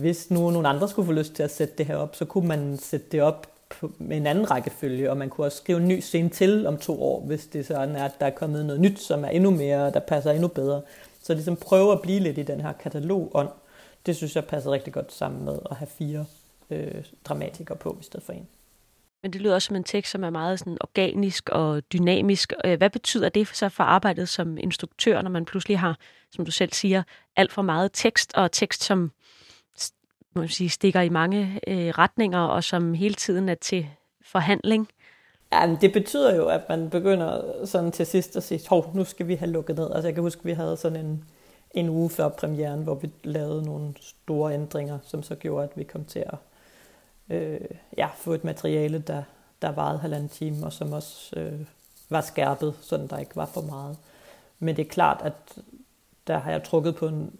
[0.00, 2.48] hvis nu nogen andre skulle få lyst til at sætte det her op, så kunne
[2.48, 3.46] man sætte det op
[3.98, 7.02] med en anden rækkefølge, og man kunne også skrive en ny scene til om to
[7.02, 9.90] år, hvis det sådan er, at der er kommet noget nyt, som er endnu mere,
[9.90, 10.82] der passer endnu bedre.
[11.22, 13.52] Så ligesom prøve at blive lidt i den her katalog
[14.06, 16.24] det synes jeg passer rigtig godt sammen med at have fire
[16.70, 18.48] øh, dramatikere på i stedet for en.
[19.22, 22.52] Men det lyder også som en tekst, som er meget sådan organisk og dynamisk.
[22.64, 25.98] Øh, hvad betyder det så for arbejdet som instruktør, når man pludselig har,
[26.30, 27.02] som du selv siger,
[27.36, 29.12] alt for meget tekst, og tekst, som
[30.34, 33.86] må man sige, stikker i mange øh, retninger, og som hele tiden er til
[34.24, 34.88] forhandling?
[35.52, 39.04] Ja, men det betyder jo, at man begynder sådan til sidst at sige, hov, nu
[39.04, 39.90] skal vi have lukket ned.
[39.92, 41.24] Altså jeg kan huske, vi havde sådan en,
[41.70, 45.84] en uge før premieren, hvor vi lavede nogle store ændringer, som så gjorde, at vi
[45.84, 46.38] kom til at
[47.30, 47.60] øh,
[47.96, 49.22] ja, få et materiale, der,
[49.62, 51.60] der varede halvanden time, og som også øh,
[52.10, 53.96] var skærpet, så der ikke var for meget.
[54.58, 55.58] Men det er klart, at
[56.26, 57.32] der har jeg trukket på, en,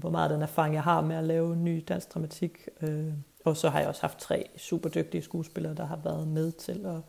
[0.00, 2.68] hvor meget den erfaring, jeg har med at lave ny dansk dramatik.
[2.82, 3.12] Øh,
[3.44, 6.86] og så har jeg også haft tre super dygtige skuespillere, der har været med til
[6.86, 7.00] at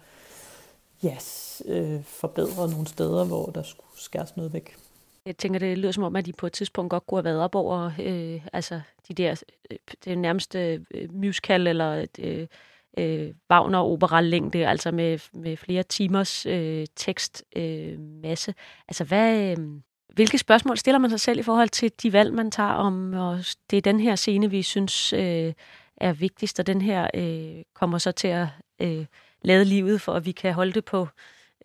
[1.05, 4.77] yes, øh, forbedre nogle steder, hvor der skulle skæres noget væk.
[5.27, 7.39] Jeg tænker, det lyder som om, at de på et tidspunkt godt kunne have været
[7.39, 12.47] op over øh, altså de der, øh, det nærmeste øh, musical eller øh,
[12.97, 18.51] øh, Wagner opera længde, altså med, med flere timers øh, tekstmasse.
[18.51, 18.55] Øh,
[18.87, 19.67] altså hvad, øh,
[20.13, 23.39] hvilke spørgsmål stiller man sig selv i forhold til de valg, man tager om, og
[23.69, 25.53] det er den her scene, vi synes øh,
[25.97, 28.47] er vigtigst, og den her øh, kommer så til at
[28.81, 29.05] øh,
[29.41, 31.07] lade livet, for at vi kan holde det på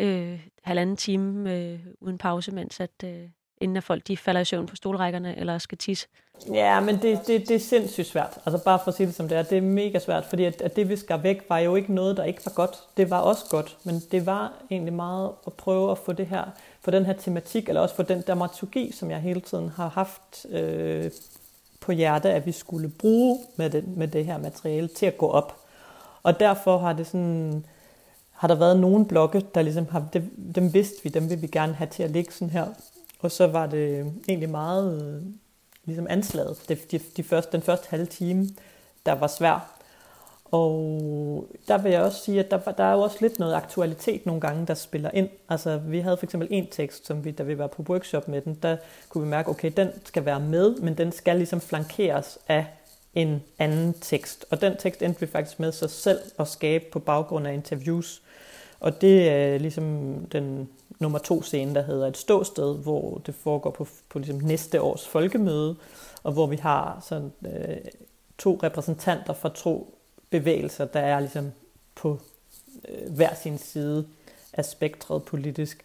[0.01, 3.29] øh, halvanden time øh, uden pause, mens at, øh,
[3.63, 6.07] inden at folk de falder i søvn på stolrækkerne eller skal tisse.
[6.53, 8.39] Ja, men det, det, det er sindssygt svært.
[8.47, 10.63] Altså bare for at sige det som det er, det er mega svært, fordi at,
[10.63, 12.79] at det vi skal væk var jo ikke noget, der ikke var godt.
[12.97, 16.45] Det var også godt, men det var egentlig meget at prøve at få det her,
[16.81, 20.47] få den her tematik, eller også få den dramaturgi, som jeg hele tiden har haft
[20.51, 21.11] øh,
[21.81, 25.29] på hjerte, at vi skulle bruge med det, med det her materiale til at gå
[25.29, 25.57] op.
[26.23, 27.65] Og derfor har det sådan,
[28.31, 31.47] har der været nogle blokke, der ligesom har, dem, dem vidste vi, dem vil vi
[31.47, 32.67] gerne have til at ligge sådan her.
[33.23, 35.23] Og så var det egentlig meget øh,
[35.85, 38.49] ligesom anslaget, det, de, de første, den første halve time,
[39.07, 39.79] der var svær.
[40.45, 44.27] Og der vil jeg også sige, at der, der er jo også lidt noget aktualitet
[44.27, 45.29] nogle gange, der spiller ind.
[45.49, 48.41] Altså, vi havde for eksempel en tekst, som vi, da vi var på workshop med
[48.41, 48.77] den, der
[49.09, 52.67] kunne vi mærke, okay, den skal være med, men den skal ligesom flankeres af
[53.15, 54.47] en anden tekst.
[54.51, 58.23] Og den tekst endte vi faktisk med sig selv at skabe på baggrund af interviews.
[58.81, 60.69] Og det er ligesom den
[61.03, 65.09] nummer to scene, der hedder Et ståsted, hvor det foregår på, på ligesom næste års
[65.09, 65.77] folkemøde,
[66.23, 67.77] og hvor vi har sådan, øh,
[68.39, 69.99] to repræsentanter fra to
[70.31, 71.53] bevægelser, der er ligesom
[71.95, 72.19] på
[72.89, 74.07] øh, hver sin side
[74.53, 75.85] af spektret politisk.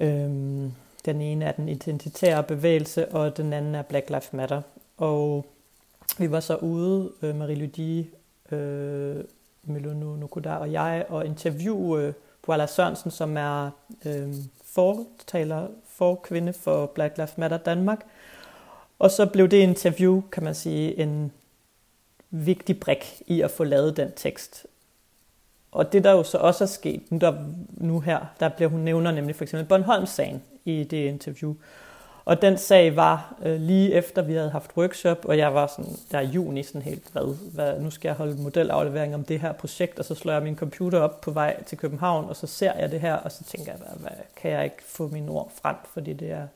[0.00, 0.72] Øhm,
[1.04, 4.62] den ene er den identitære bevægelse, og den anden er Black Lives Matter.
[4.96, 5.46] Og
[6.18, 8.06] vi var så ude, øh, Marie Lydie,
[8.52, 9.24] øh,
[9.62, 13.70] Melonu Nokoda og jeg, og interviewe øh, Boala Sørensen, som er
[14.06, 14.34] øh,
[14.64, 18.06] fortaler forkvinde for Black Lives Matter Danmark.
[18.98, 21.32] Og så blev det interview, kan man sige, en
[22.30, 24.66] vigtig brik i at få lavet den tekst.
[25.72, 27.34] Og det der jo så også er sket, nu, der,
[27.70, 31.54] nu her, der bliver hun nævner nemlig for eksempel Bornholms-sagen i det interview.
[32.24, 35.96] Og den sag var øh, lige efter, vi havde haft workshop, og jeg var sådan,
[36.12, 39.52] der i juni sådan helt, hvad, hvad, nu skal jeg holde modelaflevering om det her
[39.52, 42.72] projekt, og så slår jeg min computer op på vej til København, og så ser
[42.72, 45.52] jeg det her, og så tænker jeg, hvad, hvad kan jeg ikke få mine ord
[45.62, 46.46] frem, fordi det er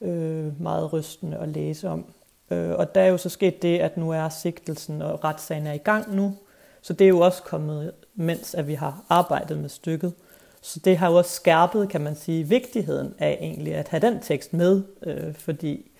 [0.00, 2.04] øh, meget rystende at læse om.
[2.50, 5.72] Øh, og der er jo så sket det, at nu er sigtelsen og retssagen er
[5.72, 6.36] i gang nu,
[6.82, 10.12] så det er jo også kommet, mens at vi har arbejdet med stykket.
[10.60, 14.20] Så det har jo også skærpet, kan man sige, vigtigheden af egentlig at have den
[14.20, 15.90] tekst med, øh, fordi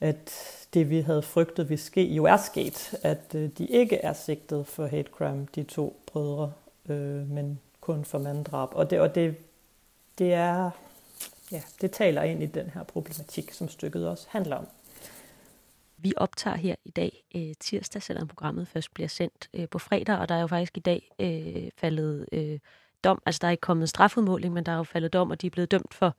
[0.00, 0.32] at
[0.74, 4.66] det vi havde frygtet vi ske, jo er sket, at øh, de ikke er sigtet
[4.66, 6.52] for hate crime, de to brødre,
[6.88, 8.68] øh, men kun for manddrab.
[8.72, 9.36] Og det, og det,
[10.18, 10.70] det er,
[11.52, 14.66] ja, det taler ind i den her problematik, som stykket også handler om.
[15.96, 20.18] Vi optager her i dag øh, tirsdag, selvom programmet først bliver sendt øh, på fredag,
[20.18, 22.58] og der er jo faktisk i dag øh, faldet øh,
[23.04, 23.22] dom.
[23.26, 25.50] Altså, der er ikke kommet strafudmåling, men der er jo faldet dom, og de er
[25.50, 26.16] blevet dømt for,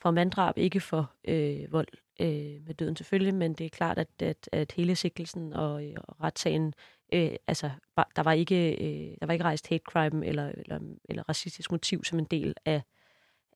[0.00, 1.88] for manddrab, ikke for øh, vold
[2.20, 5.94] øh, med døden selvfølgelig, men det er klart, at, at, at hele sikkelsen og, øh,
[6.04, 6.74] og retssagen,
[7.12, 7.70] øh, altså,
[8.16, 12.04] der var, ikke, øh, der var ikke rejst hate crime eller, eller, eller racistisk motiv
[12.04, 12.82] som en del af,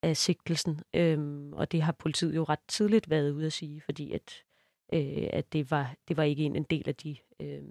[0.02, 4.12] af sigtelsen, øhm, og det har politiet jo ret tidligt været ude at sige, fordi
[4.12, 4.32] at,
[4.92, 7.62] øh, at det, var, det var ikke en, en del af de øh,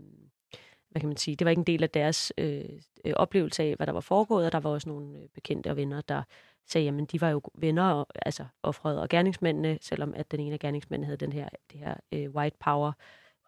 [0.94, 2.66] hvad kan man sige, det var ikke en del af deres øh,
[3.06, 5.78] øh oplevelse af, hvad der var foregået, og der var også nogle øh, bekendte og
[5.78, 6.24] venner, der
[6.68, 10.54] sagde, jamen de var jo venner, og, altså offrede og gerningsmændene, selvom at den ene
[10.54, 12.92] af gerningsmændene havde den her, det her øh, white power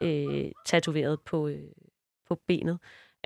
[0.02, 1.72] øh, tatoveret på, øh,
[2.28, 2.80] på benet.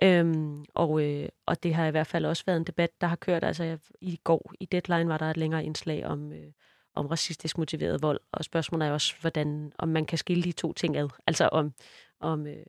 [0.04, 3.16] Øhm, og, øh, og det har i hvert fald også været en debat, der har
[3.16, 3.44] kørt.
[3.44, 6.52] Altså i går i Deadline var der et længere indslag om, øh,
[6.96, 10.74] om racistisk motiveret vold, og spørgsmålet er også, hvordan, om man kan skille de to
[10.74, 11.10] ting ad.
[11.28, 11.74] Altså om,
[12.20, 12.66] om, øh,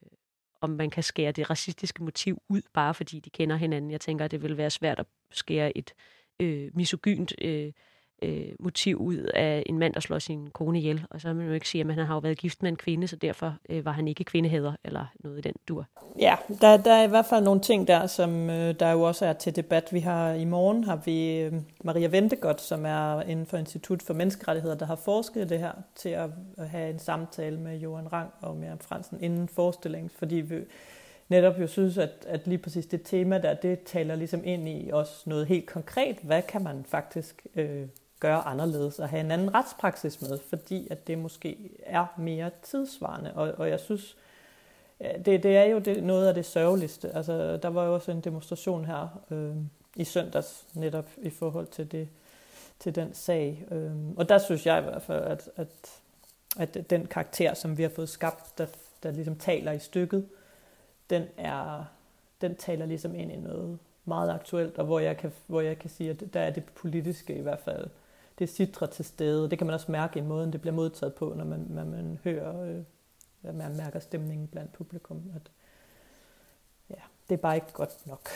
[0.61, 3.91] om man kan skære det racistiske motiv ud, bare fordi de kender hinanden.
[3.91, 5.95] Jeg tænker, at det vil være svært at skære et
[6.41, 7.73] øh, misogynt øh,
[8.23, 11.07] øh, motiv ud af en mand, der slår sin kone ihjel.
[11.11, 12.77] Og så vil man jo ikke sige, at han har jo været gift med en
[12.77, 15.87] kvinde, så derfor øh, var han ikke kvindeheder eller noget i den dur.
[16.19, 19.27] Ja, der, der er i hvert fald nogle ting der, som øh, der jo også
[19.27, 19.89] er til debat.
[19.93, 21.53] Vi har i morgen har vi øh,
[21.85, 26.09] Maria Ventegodt, som er inden for Institut for Menneskerettigheder, der har forsket det her til
[26.09, 30.57] at, at have en samtale med Johan Rang og Miriam Fransen inden forestillingen, fordi vi
[31.29, 34.91] netop jo synes, at, at lige præcis det tema der, det taler ligesom ind i
[34.93, 36.17] også noget helt konkret.
[36.23, 37.87] Hvad kan man faktisk øh,
[38.21, 43.33] gøre anderledes og have en anden retspraksis med, fordi at det måske er mere tidsvarende.
[43.35, 44.17] Og, og jeg synes,
[45.01, 47.17] det, det er jo det, noget af det sørgeligste.
[47.17, 49.57] Altså, der var jo også en demonstration her øh,
[49.97, 52.09] i søndags, netop i forhold til det
[52.81, 53.65] til den sag.
[53.71, 55.69] Øh, og der synes jeg i hvert fald, at, at,
[56.57, 58.67] at den karakter, som vi har fået skabt, der,
[59.03, 60.29] der ligesom taler i stykket,
[61.11, 61.85] den, er,
[62.41, 65.91] den taler ligesom ind i noget meget aktuelt, og hvor jeg kan, hvor jeg kan
[65.91, 67.87] sige, at der er det politiske i hvert fald
[68.41, 69.51] det sidder til stede.
[69.51, 72.19] Det kan man også mærke i måden, det bliver modtaget på, når man, man, man
[72.25, 72.83] hører, øh,
[73.43, 75.23] at man mærker stemningen blandt publikum.
[75.35, 75.51] At,
[76.91, 78.29] ja, det er bare ikke godt nok.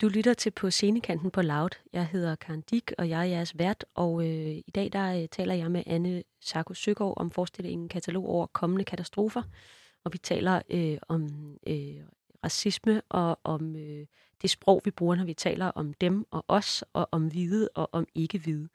[0.00, 1.70] Du lytter til på scenekanten på Loud.
[1.92, 5.28] Jeg hedder Karen Dick, og jeg er jeres vært, og øh, i dag der øh,
[5.28, 9.42] taler jeg med Anne Sarko Søgaard om forestillingen Katalog over kommende katastrofer,
[10.04, 11.28] og vi taler øh, om
[11.66, 12.00] øh,
[12.44, 14.06] racisme og om øh,
[14.42, 17.88] det sprog, vi bruger, når vi taler om dem og os, og om hvide og
[17.92, 18.68] om ikke-hvide.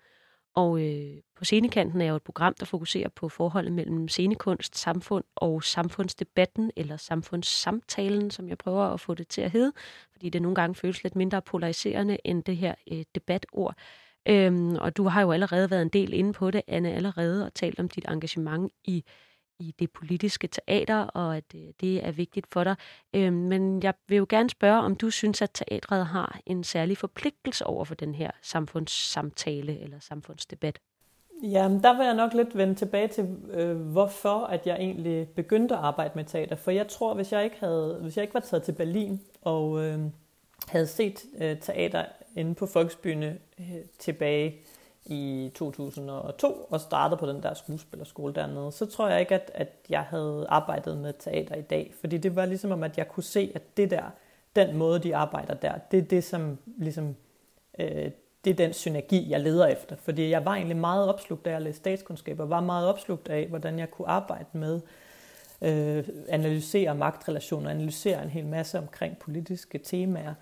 [0.55, 5.23] Og øh, på Scenekanten er jo et program, der fokuserer på forholdet mellem scenekunst, samfund
[5.35, 9.73] og samfundsdebatten, eller samfundssamtalen, som jeg prøver at få det til at hedde,
[10.11, 13.75] fordi det nogle gange føles lidt mindre polariserende end det her øh, debatord.
[14.25, 17.53] Øhm, og du har jo allerede været en del inde på det, Anne, allerede, og
[17.53, 19.03] talt om dit engagement i
[19.61, 22.75] i det politiske teater, og at øh, det er vigtigt for dig.
[23.13, 26.97] Øh, men jeg vil jo gerne spørge, om du synes, at teatret har en særlig
[26.97, 30.79] forpligtelse over for den her samfundssamtale eller samfundsdebat?
[31.43, 35.75] Ja, der vil jeg nok lidt vende tilbage til, øh, hvorfor at jeg egentlig begyndte
[35.75, 36.55] at arbejde med teater.
[36.55, 39.83] For jeg tror, hvis jeg ikke, havde, hvis jeg ikke var taget til Berlin og
[39.83, 39.99] øh,
[40.67, 42.05] havde set øh, teater
[42.35, 43.65] inde på Folksbyene øh,
[43.99, 44.55] tilbage
[45.05, 49.69] i 2002 og startede på den der skuespillerskole dernede, så tror jeg ikke, at, at
[49.89, 51.93] jeg havde arbejdet med teater i dag.
[51.99, 54.03] Fordi det var ligesom om, at jeg kunne se, at det der,
[54.55, 57.15] den måde, de arbejder der, det er det, som ligesom,
[57.79, 58.11] øh,
[58.43, 59.95] det er den synergi, jeg leder efter.
[59.95, 63.47] Fordi jeg var egentlig meget opslugt, da jeg læste statskundskab, og var meget opslugt af,
[63.47, 64.81] hvordan jeg kunne arbejde med
[65.61, 70.33] øh, analysere magtrelationer, analysere en hel masse omkring politiske temaer,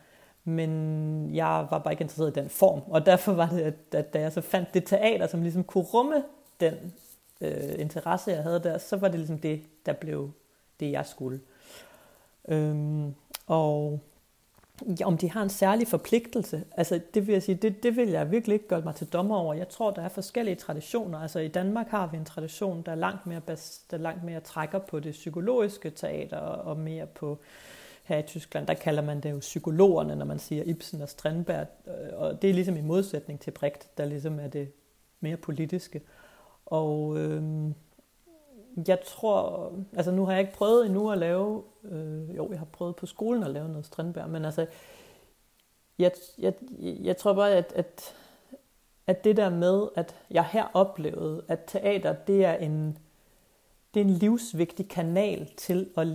[0.50, 2.82] men jeg var bare ikke interesseret i den form.
[2.88, 5.84] Og derfor var det, at, at da jeg så fandt det teater, som ligesom kunne
[5.84, 6.24] rumme
[6.60, 6.94] den
[7.42, 10.32] øh, interesse, jeg havde der, så var det ligesom det, der blev
[10.80, 11.40] det, jeg skulle.
[12.48, 13.16] Øhm,
[13.48, 14.00] og
[15.00, 18.10] ja, om de har en særlig forpligtelse, altså det vil jeg sige, det, det vil
[18.10, 19.54] jeg virkelig ikke gøre mig til dommer over.
[19.54, 21.20] Jeg tror, der er forskellige traditioner.
[21.20, 24.40] Altså i Danmark har vi en tradition, der er langt mere, bas, der langt mere
[24.40, 27.38] trækker på det psykologiske teater og mere på
[28.10, 31.68] her i Tyskland, der kalder man det jo psykologerne, når man siger Ibsen og Strindberg,
[31.88, 34.72] øh, og det er ligesom i modsætning til Brecht, der ligesom er det
[35.20, 36.02] mere politiske.
[36.66, 37.72] Og øh,
[38.88, 42.66] jeg tror, altså nu har jeg ikke prøvet endnu at lave, øh, jo, jeg har
[42.66, 44.66] prøvet på skolen at lave noget Strindberg, men altså,
[46.00, 48.16] jeg, jeg, jeg tror bare, at, at,
[49.08, 52.98] at det der med, at jeg her oplevede, at teater, det er en,
[53.94, 56.08] det er en livsvigtig kanal til at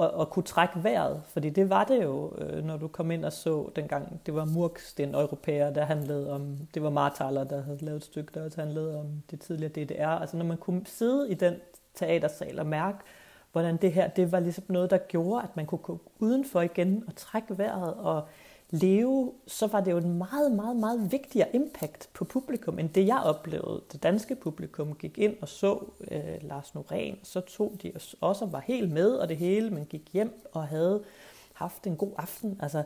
[0.00, 3.24] at, at kunne trække vejret, fordi det var det jo, øh, når du kom ind
[3.24, 7.62] og så dengang, det var Murks, den Europæer, der handlede om, det var Martaler, der
[7.62, 10.08] havde lavet et stykke, der også handlede om det tidligere DDR.
[10.08, 11.54] Altså når man kunne sidde i den
[11.94, 12.98] teatersal og mærke,
[13.52, 17.04] hvordan det her, det var ligesom noget, der gjorde, at man kunne gå udenfor igen
[17.06, 18.28] og trække vejret og
[18.70, 23.06] leve, så var det jo en meget, meget, meget vigtigere impact på publikum, end det
[23.06, 23.82] jeg oplevede.
[23.92, 28.52] Det danske publikum gik ind og så øh, Lars Norén, så tog de også og
[28.52, 31.04] var helt med og det hele, men gik hjem og havde
[31.52, 32.58] haft en god aften.
[32.62, 32.82] Altså,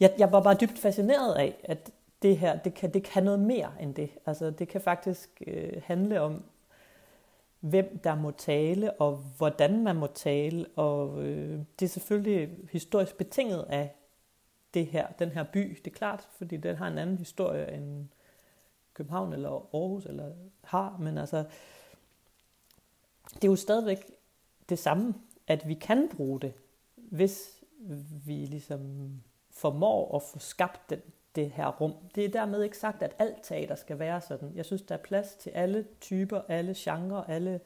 [0.00, 1.90] jeg, jeg var bare dybt fascineret af, at
[2.22, 4.10] det her, det kan, det kan noget mere end det.
[4.26, 6.42] Altså, det kan faktisk øh, handle om,
[7.60, 13.16] hvem der må tale, og hvordan man må tale, og øh, det er selvfølgelig historisk
[13.18, 13.94] betinget af
[14.76, 15.78] det her, den her by.
[15.84, 18.08] Det er klart, fordi den har en anden historie end
[18.94, 20.32] København eller Aarhus eller
[20.64, 21.44] har, men altså,
[23.34, 24.10] det er jo stadigvæk
[24.68, 25.14] det samme,
[25.46, 26.52] at vi kan bruge det,
[26.96, 27.64] hvis
[28.26, 29.10] vi ligesom
[29.50, 31.00] formår at få skabt den,
[31.36, 31.94] det her rum.
[32.14, 34.52] Det er dermed ikke sagt, at alt teater skal være sådan.
[34.54, 37.60] Jeg synes, der er plads til alle typer, alle genrer, alle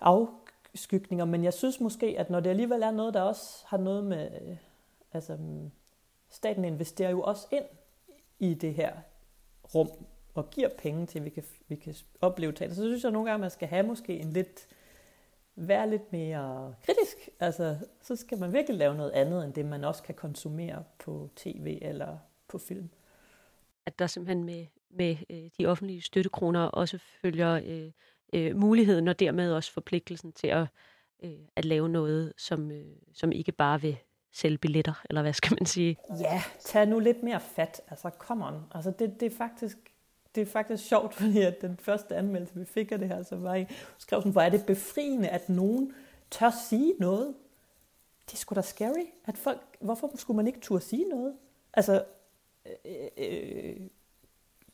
[0.00, 4.04] afskygninger, men jeg synes måske, at når det alligevel er noget, der også har noget
[4.04, 4.56] med øh,
[5.12, 5.38] altså,
[6.30, 7.64] staten investerer jo også ind
[8.38, 8.92] i det her
[9.74, 9.90] rum,
[10.34, 12.74] og giver penge til, at vi kan, vi kan opleve teater.
[12.74, 14.66] Så synes jeg nogle gange, man skal have måske en lidt,
[15.56, 17.28] være lidt mere kritisk.
[17.40, 21.30] Altså, så skal man virkelig lave noget andet, end det man også kan konsumere på
[21.36, 22.18] tv eller
[22.48, 22.90] på film.
[23.86, 27.90] At der simpelthen med, med øh, de offentlige støttekroner også følger øh,
[28.32, 30.66] øh, muligheden og dermed også forpligtelsen til at,
[31.22, 33.96] øh, at lave noget, som, øh, som ikke bare vil
[34.32, 35.96] sælge billetter, eller hvad skal man sige?
[36.20, 37.80] Ja, tag nu lidt mere fat.
[37.90, 38.54] Altså, come on.
[38.74, 39.76] Altså, det, det er faktisk
[40.34, 43.36] det er faktisk sjovt, fordi at den første anmeldelse, vi fik af det her, så
[43.36, 43.66] var I
[43.98, 45.92] skrev sådan, hvor er det befriende, at nogen
[46.30, 47.34] tør sige noget.
[48.26, 51.34] Det er sgu da scary, at folk, hvorfor skulle man ikke turde sige noget?
[51.74, 52.04] Altså,
[52.84, 53.76] øh, øh,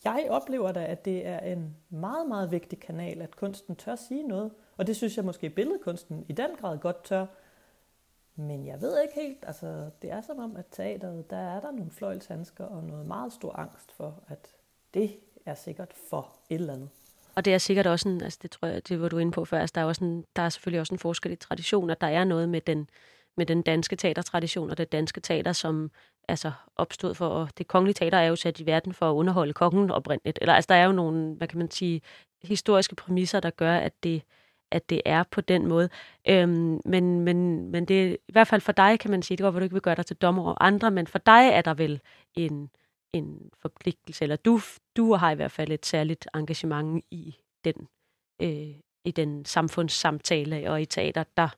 [0.04, 4.22] jeg oplever da, at det er en meget, meget vigtig kanal, at kunsten tør sige
[4.22, 4.50] noget.
[4.76, 7.26] Og det synes jeg måske billedkunsten i den grad godt tør.
[8.36, 11.70] Men jeg ved ikke helt, altså det er som om, at teateret, der er der
[11.70, 14.48] nogle fløjlshandsker og noget meget stor angst for, at
[14.94, 15.16] det
[15.46, 16.88] er sikkert for et eller andet.
[17.34, 19.44] Og det er sikkert også en, altså det tror jeg, det var du inde på
[19.44, 22.00] før, altså der er, også en, der er selvfølgelig også en forskel i tradition, at
[22.00, 22.88] der er noget med den,
[23.36, 25.90] med den danske teatertradition og det danske teater, som
[26.28, 29.52] altså opstod for, og det kongelige teater er jo sat i verden for at underholde
[29.52, 30.38] kongen oprindeligt.
[30.40, 32.00] Eller altså der er jo nogle, hvad kan man sige,
[32.42, 34.22] historiske præmisser, der gør, at det,
[34.70, 35.88] at det er på den måde.
[36.28, 39.44] Øhm, men, men, men det er i hvert fald for dig, kan man sige, det
[39.44, 41.62] går, hvor du ikke vil gøre dig til dommer over andre, men for dig er
[41.62, 42.00] der vel
[42.34, 42.70] en,
[43.12, 44.60] en forpligtelse, eller du,
[44.96, 47.88] du har i hvert fald et særligt engagement i den,
[48.42, 51.48] øh, i den samfundssamtale og i teater, der,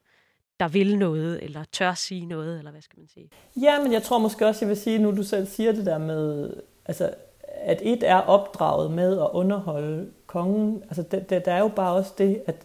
[0.61, 3.31] der vil noget, eller tør sige noget, eller hvad skal man sige?
[3.57, 5.99] Ja, men jeg tror måske også, jeg vil sige, nu du selv siger det der
[5.99, 6.53] med,
[6.87, 10.83] altså, at et er opdraget med at underholde kongen.
[10.83, 12.57] Altså, det, det, der er jo bare også det, at,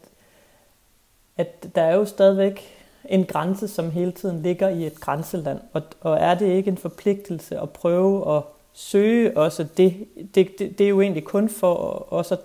[1.38, 2.62] at der er jo stadigvæk
[3.06, 5.60] en grænse, som hele tiden ligger i et grænseland.
[5.74, 10.78] Og, og er det ikke en forpligtelse at prøve at søge også det, det, det,
[10.78, 11.74] det er jo egentlig kun for
[12.14, 12.42] også at,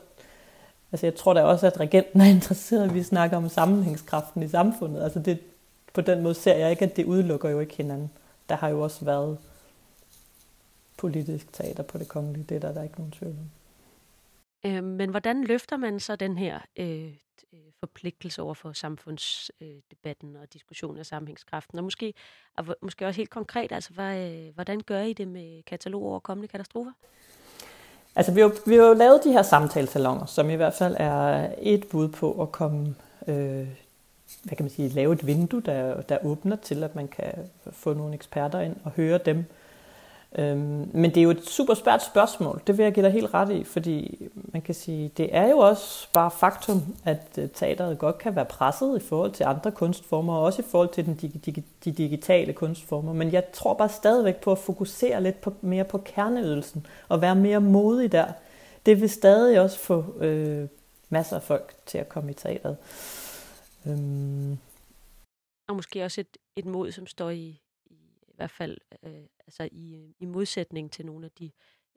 [0.93, 4.49] altså jeg tror da også, at regenten er interesseret, at vi snakker om sammenhængskraften i
[4.49, 5.03] samfundet.
[5.03, 5.39] Altså det,
[5.95, 8.11] på den måde ser jeg ikke, at det udelukker jo ikke hinanden.
[8.49, 9.39] Der har jo også været
[10.97, 13.51] politisk teater på det kongelige, det er der, der er ikke nogen tvivl om.
[14.70, 17.12] Øh, men hvordan løfter man så den her øh,
[17.81, 21.79] forpligtelse over for samfundsdebatten øh, og diskussionen af sammenhængskraften.
[21.79, 22.14] Og måske,
[22.57, 26.18] og måske også helt konkret, altså, hvad, øh, hvordan gør I det med katalog over
[26.18, 26.93] kommende katastrofer?
[28.16, 31.53] Altså, vi har, vi har jo lavet de her samtalesalonger, som i hvert fald er
[31.59, 32.95] et bud på at komme,
[33.26, 33.68] øh,
[34.45, 37.33] hvad kan man sige, lave et vindue, der, der åbner til, at man kan
[37.72, 39.45] få nogle eksperter ind og høre dem
[40.35, 43.35] Øhm, men det er jo et super svært spørgsmål, det vil jeg give dig helt
[43.35, 47.99] ret i, fordi man kan sige, det er jo også bare faktum, at øh, teateret
[47.99, 51.14] godt kan være presset i forhold til andre kunstformer, og også i forhold til den
[51.14, 53.12] dig, dig, de digitale kunstformer.
[53.12, 57.35] Men jeg tror bare stadigvæk på at fokusere lidt på, mere på kerneydelsen, og være
[57.35, 58.26] mere modig der.
[58.87, 60.68] Det vil stadig også få øh,
[61.09, 62.76] masser af folk til at komme i teateret.
[63.87, 64.59] Øhm.
[65.68, 67.61] Og måske også et, et mod, som står i
[68.39, 71.51] hvert fald øh, altså i, i modsætning til nogle af de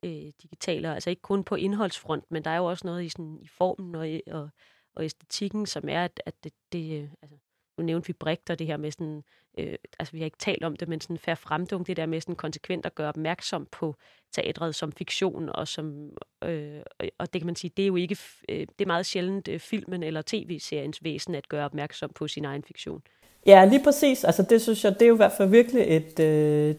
[0.04, 3.40] øh, digitale, altså ikke kun på indholdsfront, men der er jo også noget i, sådan,
[3.42, 4.50] i formen og, og,
[4.96, 7.38] og æstetikken, som er, at, at det, det øh, altså,
[7.78, 9.24] nu nævnte vi Brigt det her med sådan,
[9.58, 12.22] øh, altså vi har ikke talt om det, men sådan færre fremdung, det der med
[12.22, 13.96] sådan konsekvent at gøre opmærksom på
[14.32, 16.10] teatret som fiktion, og som,
[16.44, 16.82] øh,
[17.18, 18.18] og det kan man sige, det er jo ikke,
[18.50, 22.46] øh, det er meget sjældent øh, filmen eller tv-seriens væsen at gøre opmærksom på sin
[22.46, 23.02] egen fiktion.
[23.46, 24.24] Ja, lige præcis.
[24.24, 26.76] Altså det synes jeg, det er jo i hvert fald virkelig et, øh,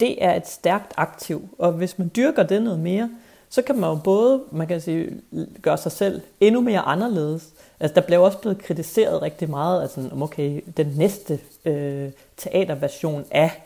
[0.00, 1.48] det er et stærkt aktiv.
[1.58, 3.10] Og hvis man dyrker det noget mere,
[3.48, 5.20] så kan man jo både man kan sige,
[5.62, 7.48] gøre sig selv endnu mere anderledes.
[7.80, 13.24] Altså, der blev også blevet kritiseret rigtig meget, altså, om okay, den næste øh, teaterversion
[13.30, 13.62] af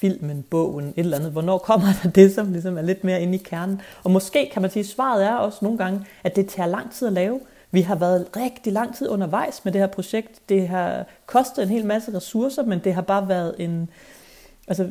[0.00, 1.32] filmen, bogen, et eller andet.
[1.32, 3.80] Hvornår kommer der det, som ligesom er lidt mere inde i kernen?
[4.04, 6.92] Og måske kan man sige, at svaret er også nogle gange, at det tager lang
[6.92, 7.40] tid at lave.
[7.70, 10.48] Vi har været rigtig lang tid undervejs med det her projekt.
[10.48, 13.90] Det har kostet en hel masse ressourcer, men det har bare været en...
[14.68, 14.90] Altså,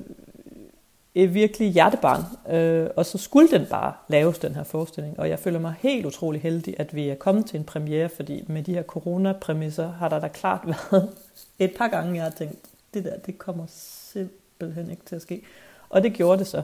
[1.15, 5.19] et virkelig hjertebarn, øh, og så skulle den bare laves, den her forestilling.
[5.19, 8.43] Og jeg føler mig helt utrolig heldig, at vi er kommet til en premiere, fordi
[8.47, 11.09] med de her coronapræmisser har der da klart været
[11.59, 15.41] et par gange, jeg har tænkt, det der, det kommer simpelthen ikke til at ske.
[15.89, 16.61] Og det gjorde det så.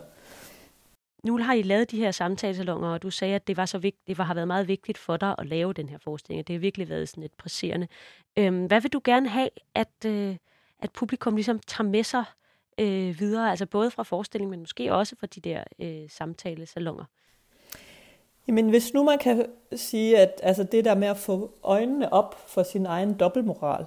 [1.24, 4.08] Nu har I lavet de her samtalesalonger, og du sagde, at det, var så vigtigt,
[4.08, 6.48] det var, har været meget vigtigt for dig at lave den her forestilling.
[6.48, 7.88] Det har virkelig været sådan et presserende.
[8.38, 10.36] Øhm, hvad vil du gerne have, at, øh,
[10.80, 12.24] at publikum ligesom tager med sig
[12.78, 17.06] øh, videre, altså både fra forestillingen, men måske også fra de der øh, samtalesalonger?
[18.48, 19.46] Jamen hvis nu man kan
[19.76, 23.86] sige, at altså det der med at få øjnene op for sin egen dobbeltmoral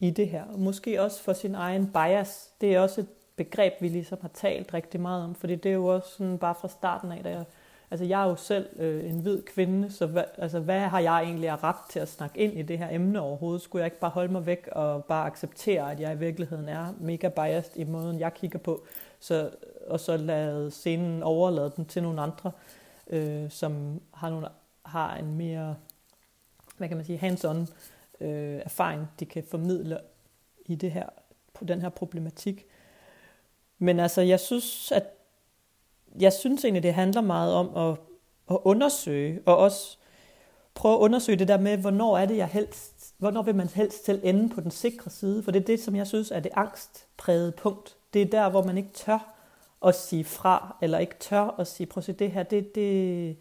[0.00, 3.08] i det her, og måske også for sin egen bias, det er også et
[3.44, 6.54] begreb, vi ligesom har talt rigtig meget om, fordi det er jo også sådan bare
[6.54, 7.44] fra starten af, da jeg,
[7.90, 11.22] altså jeg er jo selv øh, en hvid kvinde, så hva, altså hvad har jeg
[11.22, 13.62] egentlig af ret til at snakke ind i det her emne overhovedet?
[13.62, 16.94] Skulle jeg ikke bare holde mig væk og bare acceptere, at jeg i virkeligheden er
[17.00, 18.84] mega biased i måden, jeg kigger på,
[19.20, 19.50] så,
[19.86, 22.52] og så lade scenen overlade den til nogle andre,
[23.06, 24.48] øh, som har, nogle,
[24.84, 25.76] har en mere,
[26.76, 27.66] hvad kan man sige, hands-on
[28.20, 29.98] øh, erfaring, de kan formidle
[30.66, 31.08] i det her,
[31.54, 32.66] på den her problematik.
[33.82, 35.04] Men altså, jeg synes, at
[36.20, 37.98] jeg synes egentlig, det handler meget om at,
[38.50, 39.96] at undersøge, og også
[40.74, 44.04] prøve at undersøge det der med, hvornår er det, jeg helst, hvornår vil man helst
[44.04, 46.52] til ende på den sikre side, for det er det, som jeg synes er det
[46.54, 47.96] angstprægede punkt.
[48.14, 49.34] Det er der, hvor man ikke tør
[49.86, 53.36] at sige fra, eller ikke tør at sige, prøv at se, det her, det, det,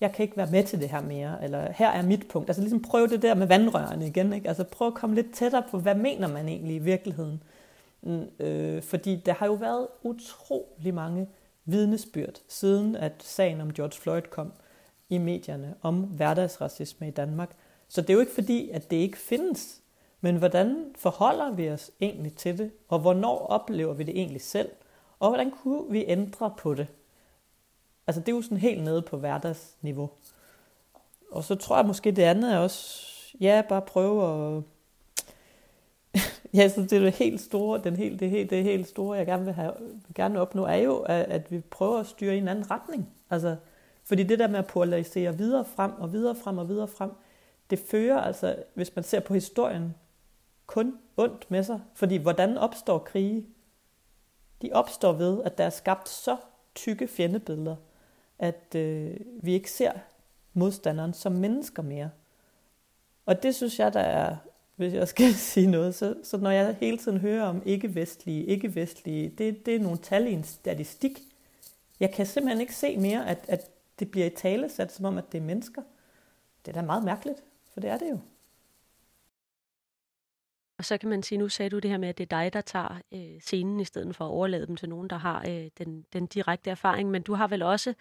[0.00, 2.48] jeg kan ikke være med til det her mere, eller her er mit punkt.
[2.48, 4.48] Altså ligesom prøv det der med vandrørene igen, ikke?
[4.48, 7.42] Altså prøv at komme lidt tættere på, hvad mener man egentlig i virkeligheden?
[8.38, 11.28] Øh, fordi der har jo været utrolig mange
[11.64, 14.52] vidnesbyrd, siden at sagen om George Floyd kom
[15.08, 17.56] i medierne om hverdagsracisme i Danmark.
[17.88, 19.82] Så det er jo ikke fordi, at det ikke findes,
[20.20, 24.68] men hvordan forholder vi os egentlig til det, og hvornår oplever vi det egentlig selv,
[25.18, 26.86] og hvordan kunne vi ændre på det?
[28.06, 30.10] Altså det er jo sådan helt nede på hverdagsniveau.
[31.30, 33.08] Og så tror jeg måske det andet er også,
[33.40, 34.62] ja, bare prøve at
[36.54, 39.26] ja, så det er det helt store, den helt, det, helt, det helt store, jeg
[39.26, 42.38] gerne vil, have, vil gerne opnå, er jo, at, at vi prøver at styre i
[42.38, 43.08] en anden retning.
[43.30, 43.56] Altså,
[44.04, 47.10] fordi det der med at polarisere videre frem og videre frem og videre frem,
[47.70, 49.94] det fører altså, hvis man ser på historien,
[50.66, 51.80] kun ondt med sig.
[51.94, 53.46] Fordi hvordan opstår krige?
[54.62, 56.36] De opstår ved, at der er skabt så
[56.74, 57.76] tykke fjendebilleder,
[58.38, 59.92] at øh, vi ikke ser
[60.52, 62.10] modstanderen som mennesker mere.
[63.26, 64.36] Og det synes jeg, der er,
[64.82, 69.28] hvis jeg skal sige noget, så, så når jeg hele tiden hører om ikke-vestlige, ikke-vestlige,
[69.28, 71.18] det, det er nogle tal i en statistik.
[72.00, 75.18] Jeg kan simpelthen ikke se mere, at, at det bliver i tale sat, som om,
[75.18, 75.82] at det er mennesker.
[76.66, 77.38] Det er da meget mærkeligt,
[77.72, 78.18] for det er det jo.
[80.78, 82.52] Og så kan man sige, nu sagde du det her med, at det er dig,
[82.52, 85.68] der tager øh, scenen, i stedet for at overlade dem til nogen, der har øh,
[85.78, 87.10] den, den direkte erfaring.
[87.10, 87.94] Men du har vel også,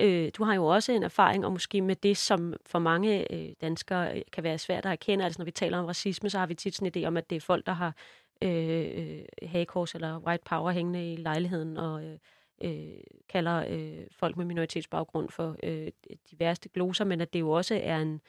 [0.00, 3.52] øh, du har jo også en erfaring, og måske med det, som for mange øh,
[3.60, 5.24] danskere øh, kan være svært at erkende.
[5.24, 7.30] Altså når vi taler om racisme, så har vi tit sådan en idé om, at
[7.30, 7.94] det er folk, der har
[8.42, 12.18] øh, øh hagekors eller white power hængende i lejligheden, og øh,
[12.64, 15.88] øh, kalder øh, folk med minoritetsbaggrund for øh,
[16.30, 18.20] de værste gloser, men at det jo også er en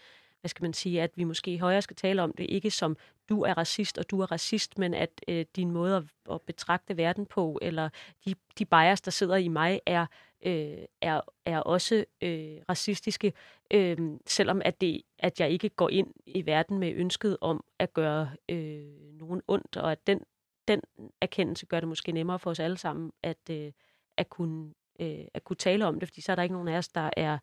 [0.43, 2.97] hvad skal man sige, at vi måske højere skal tale om det, ikke som
[3.29, 6.97] du er racist, og du er racist, men at øh, din måde at, at betragte
[6.97, 7.89] verden på, eller
[8.25, 10.05] de, de bias, der sidder i mig, er,
[10.45, 13.33] øh, er, er også øh, racistiske,
[13.73, 17.93] øh, selvom at, det, at jeg ikke går ind i verden med ønsket om at
[17.93, 20.21] gøre øh, nogen ondt, og at den,
[20.67, 20.81] den
[21.21, 23.71] erkendelse gør det måske nemmere for os alle sammen at, øh,
[24.17, 26.77] at, kunne, øh, at kunne tale om det, fordi så er der ikke nogen af
[26.77, 27.37] os, der er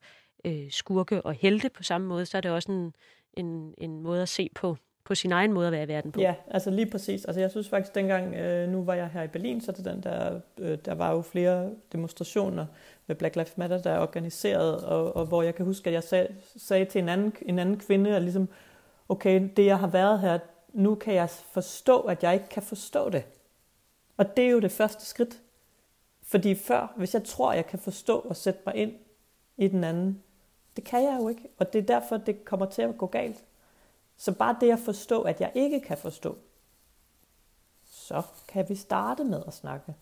[0.45, 2.95] øh, skurke og helte på samme måde, så er det også en,
[3.35, 4.77] en, en måde at se på,
[5.11, 6.21] på sin egen måde at være i verden på.
[6.21, 7.25] Ja, altså lige præcis.
[7.25, 10.03] Altså jeg synes faktisk dengang, øh, nu var jeg her i Berlin, så det den
[10.03, 12.67] der, øh, der var jo flere demonstrationer
[13.07, 16.03] med Black Lives Matter, der er organiseret, og, og hvor jeg kan huske, at jeg
[16.03, 18.49] sag, sagde til en anden, en anden kvinde, at ligesom,
[19.09, 20.39] okay, det jeg har været her,
[20.73, 23.25] nu kan jeg forstå, at jeg ikke kan forstå det.
[24.17, 25.41] Og det er jo det første skridt.
[26.23, 28.93] Fordi før, hvis jeg tror, jeg kan forstå og sætte mig ind
[29.57, 30.23] i den anden,
[30.77, 33.45] det kan jeg jo ikke, og det er derfor, det kommer til at gå galt.
[34.21, 36.39] Så bare det at forstå, at jeg ikke kan forstå,
[37.85, 39.95] så kan vi starte med at snakke.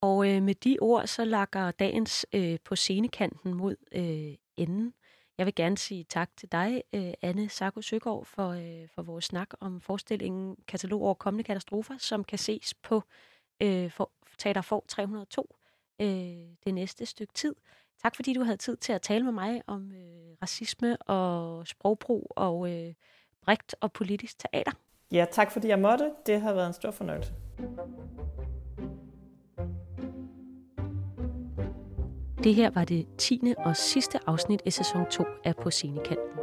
[0.00, 4.94] Og øh, med de ord, så lakker dagens øh, på scenekanten mod øh, enden.
[5.38, 9.24] Jeg vil gerne sige tak til dig, øh, Anne Sarko Søgaard, for, øh, for vores
[9.24, 13.02] snak om forestillingen Katalog over kommende katastrofer, som kan ses på
[13.62, 15.56] øh, for, Teater for 302
[16.00, 16.06] øh,
[16.64, 17.54] det næste stykke tid.
[18.02, 22.32] Tak fordi du havde tid til at tale med mig om øh, racisme og sprogbrug
[22.36, 22.94] og øh,
[23.44, 24.72] brigt og politisk teater.
[25.12, 26.10] Ja, tak fordi jeg måtte.
[26.26, 27.32] Det har været en stor fornøjelse.
[32.44, 33.54] Det her var det 10.
[33.58, 36.38] og sidste afsnit i sæson 2 af På Scenekanten.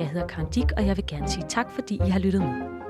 [0.00, 2.85] Jeg hedder Karen Dick, og jeg vil gerne sige tak, fordi I har lyttet med.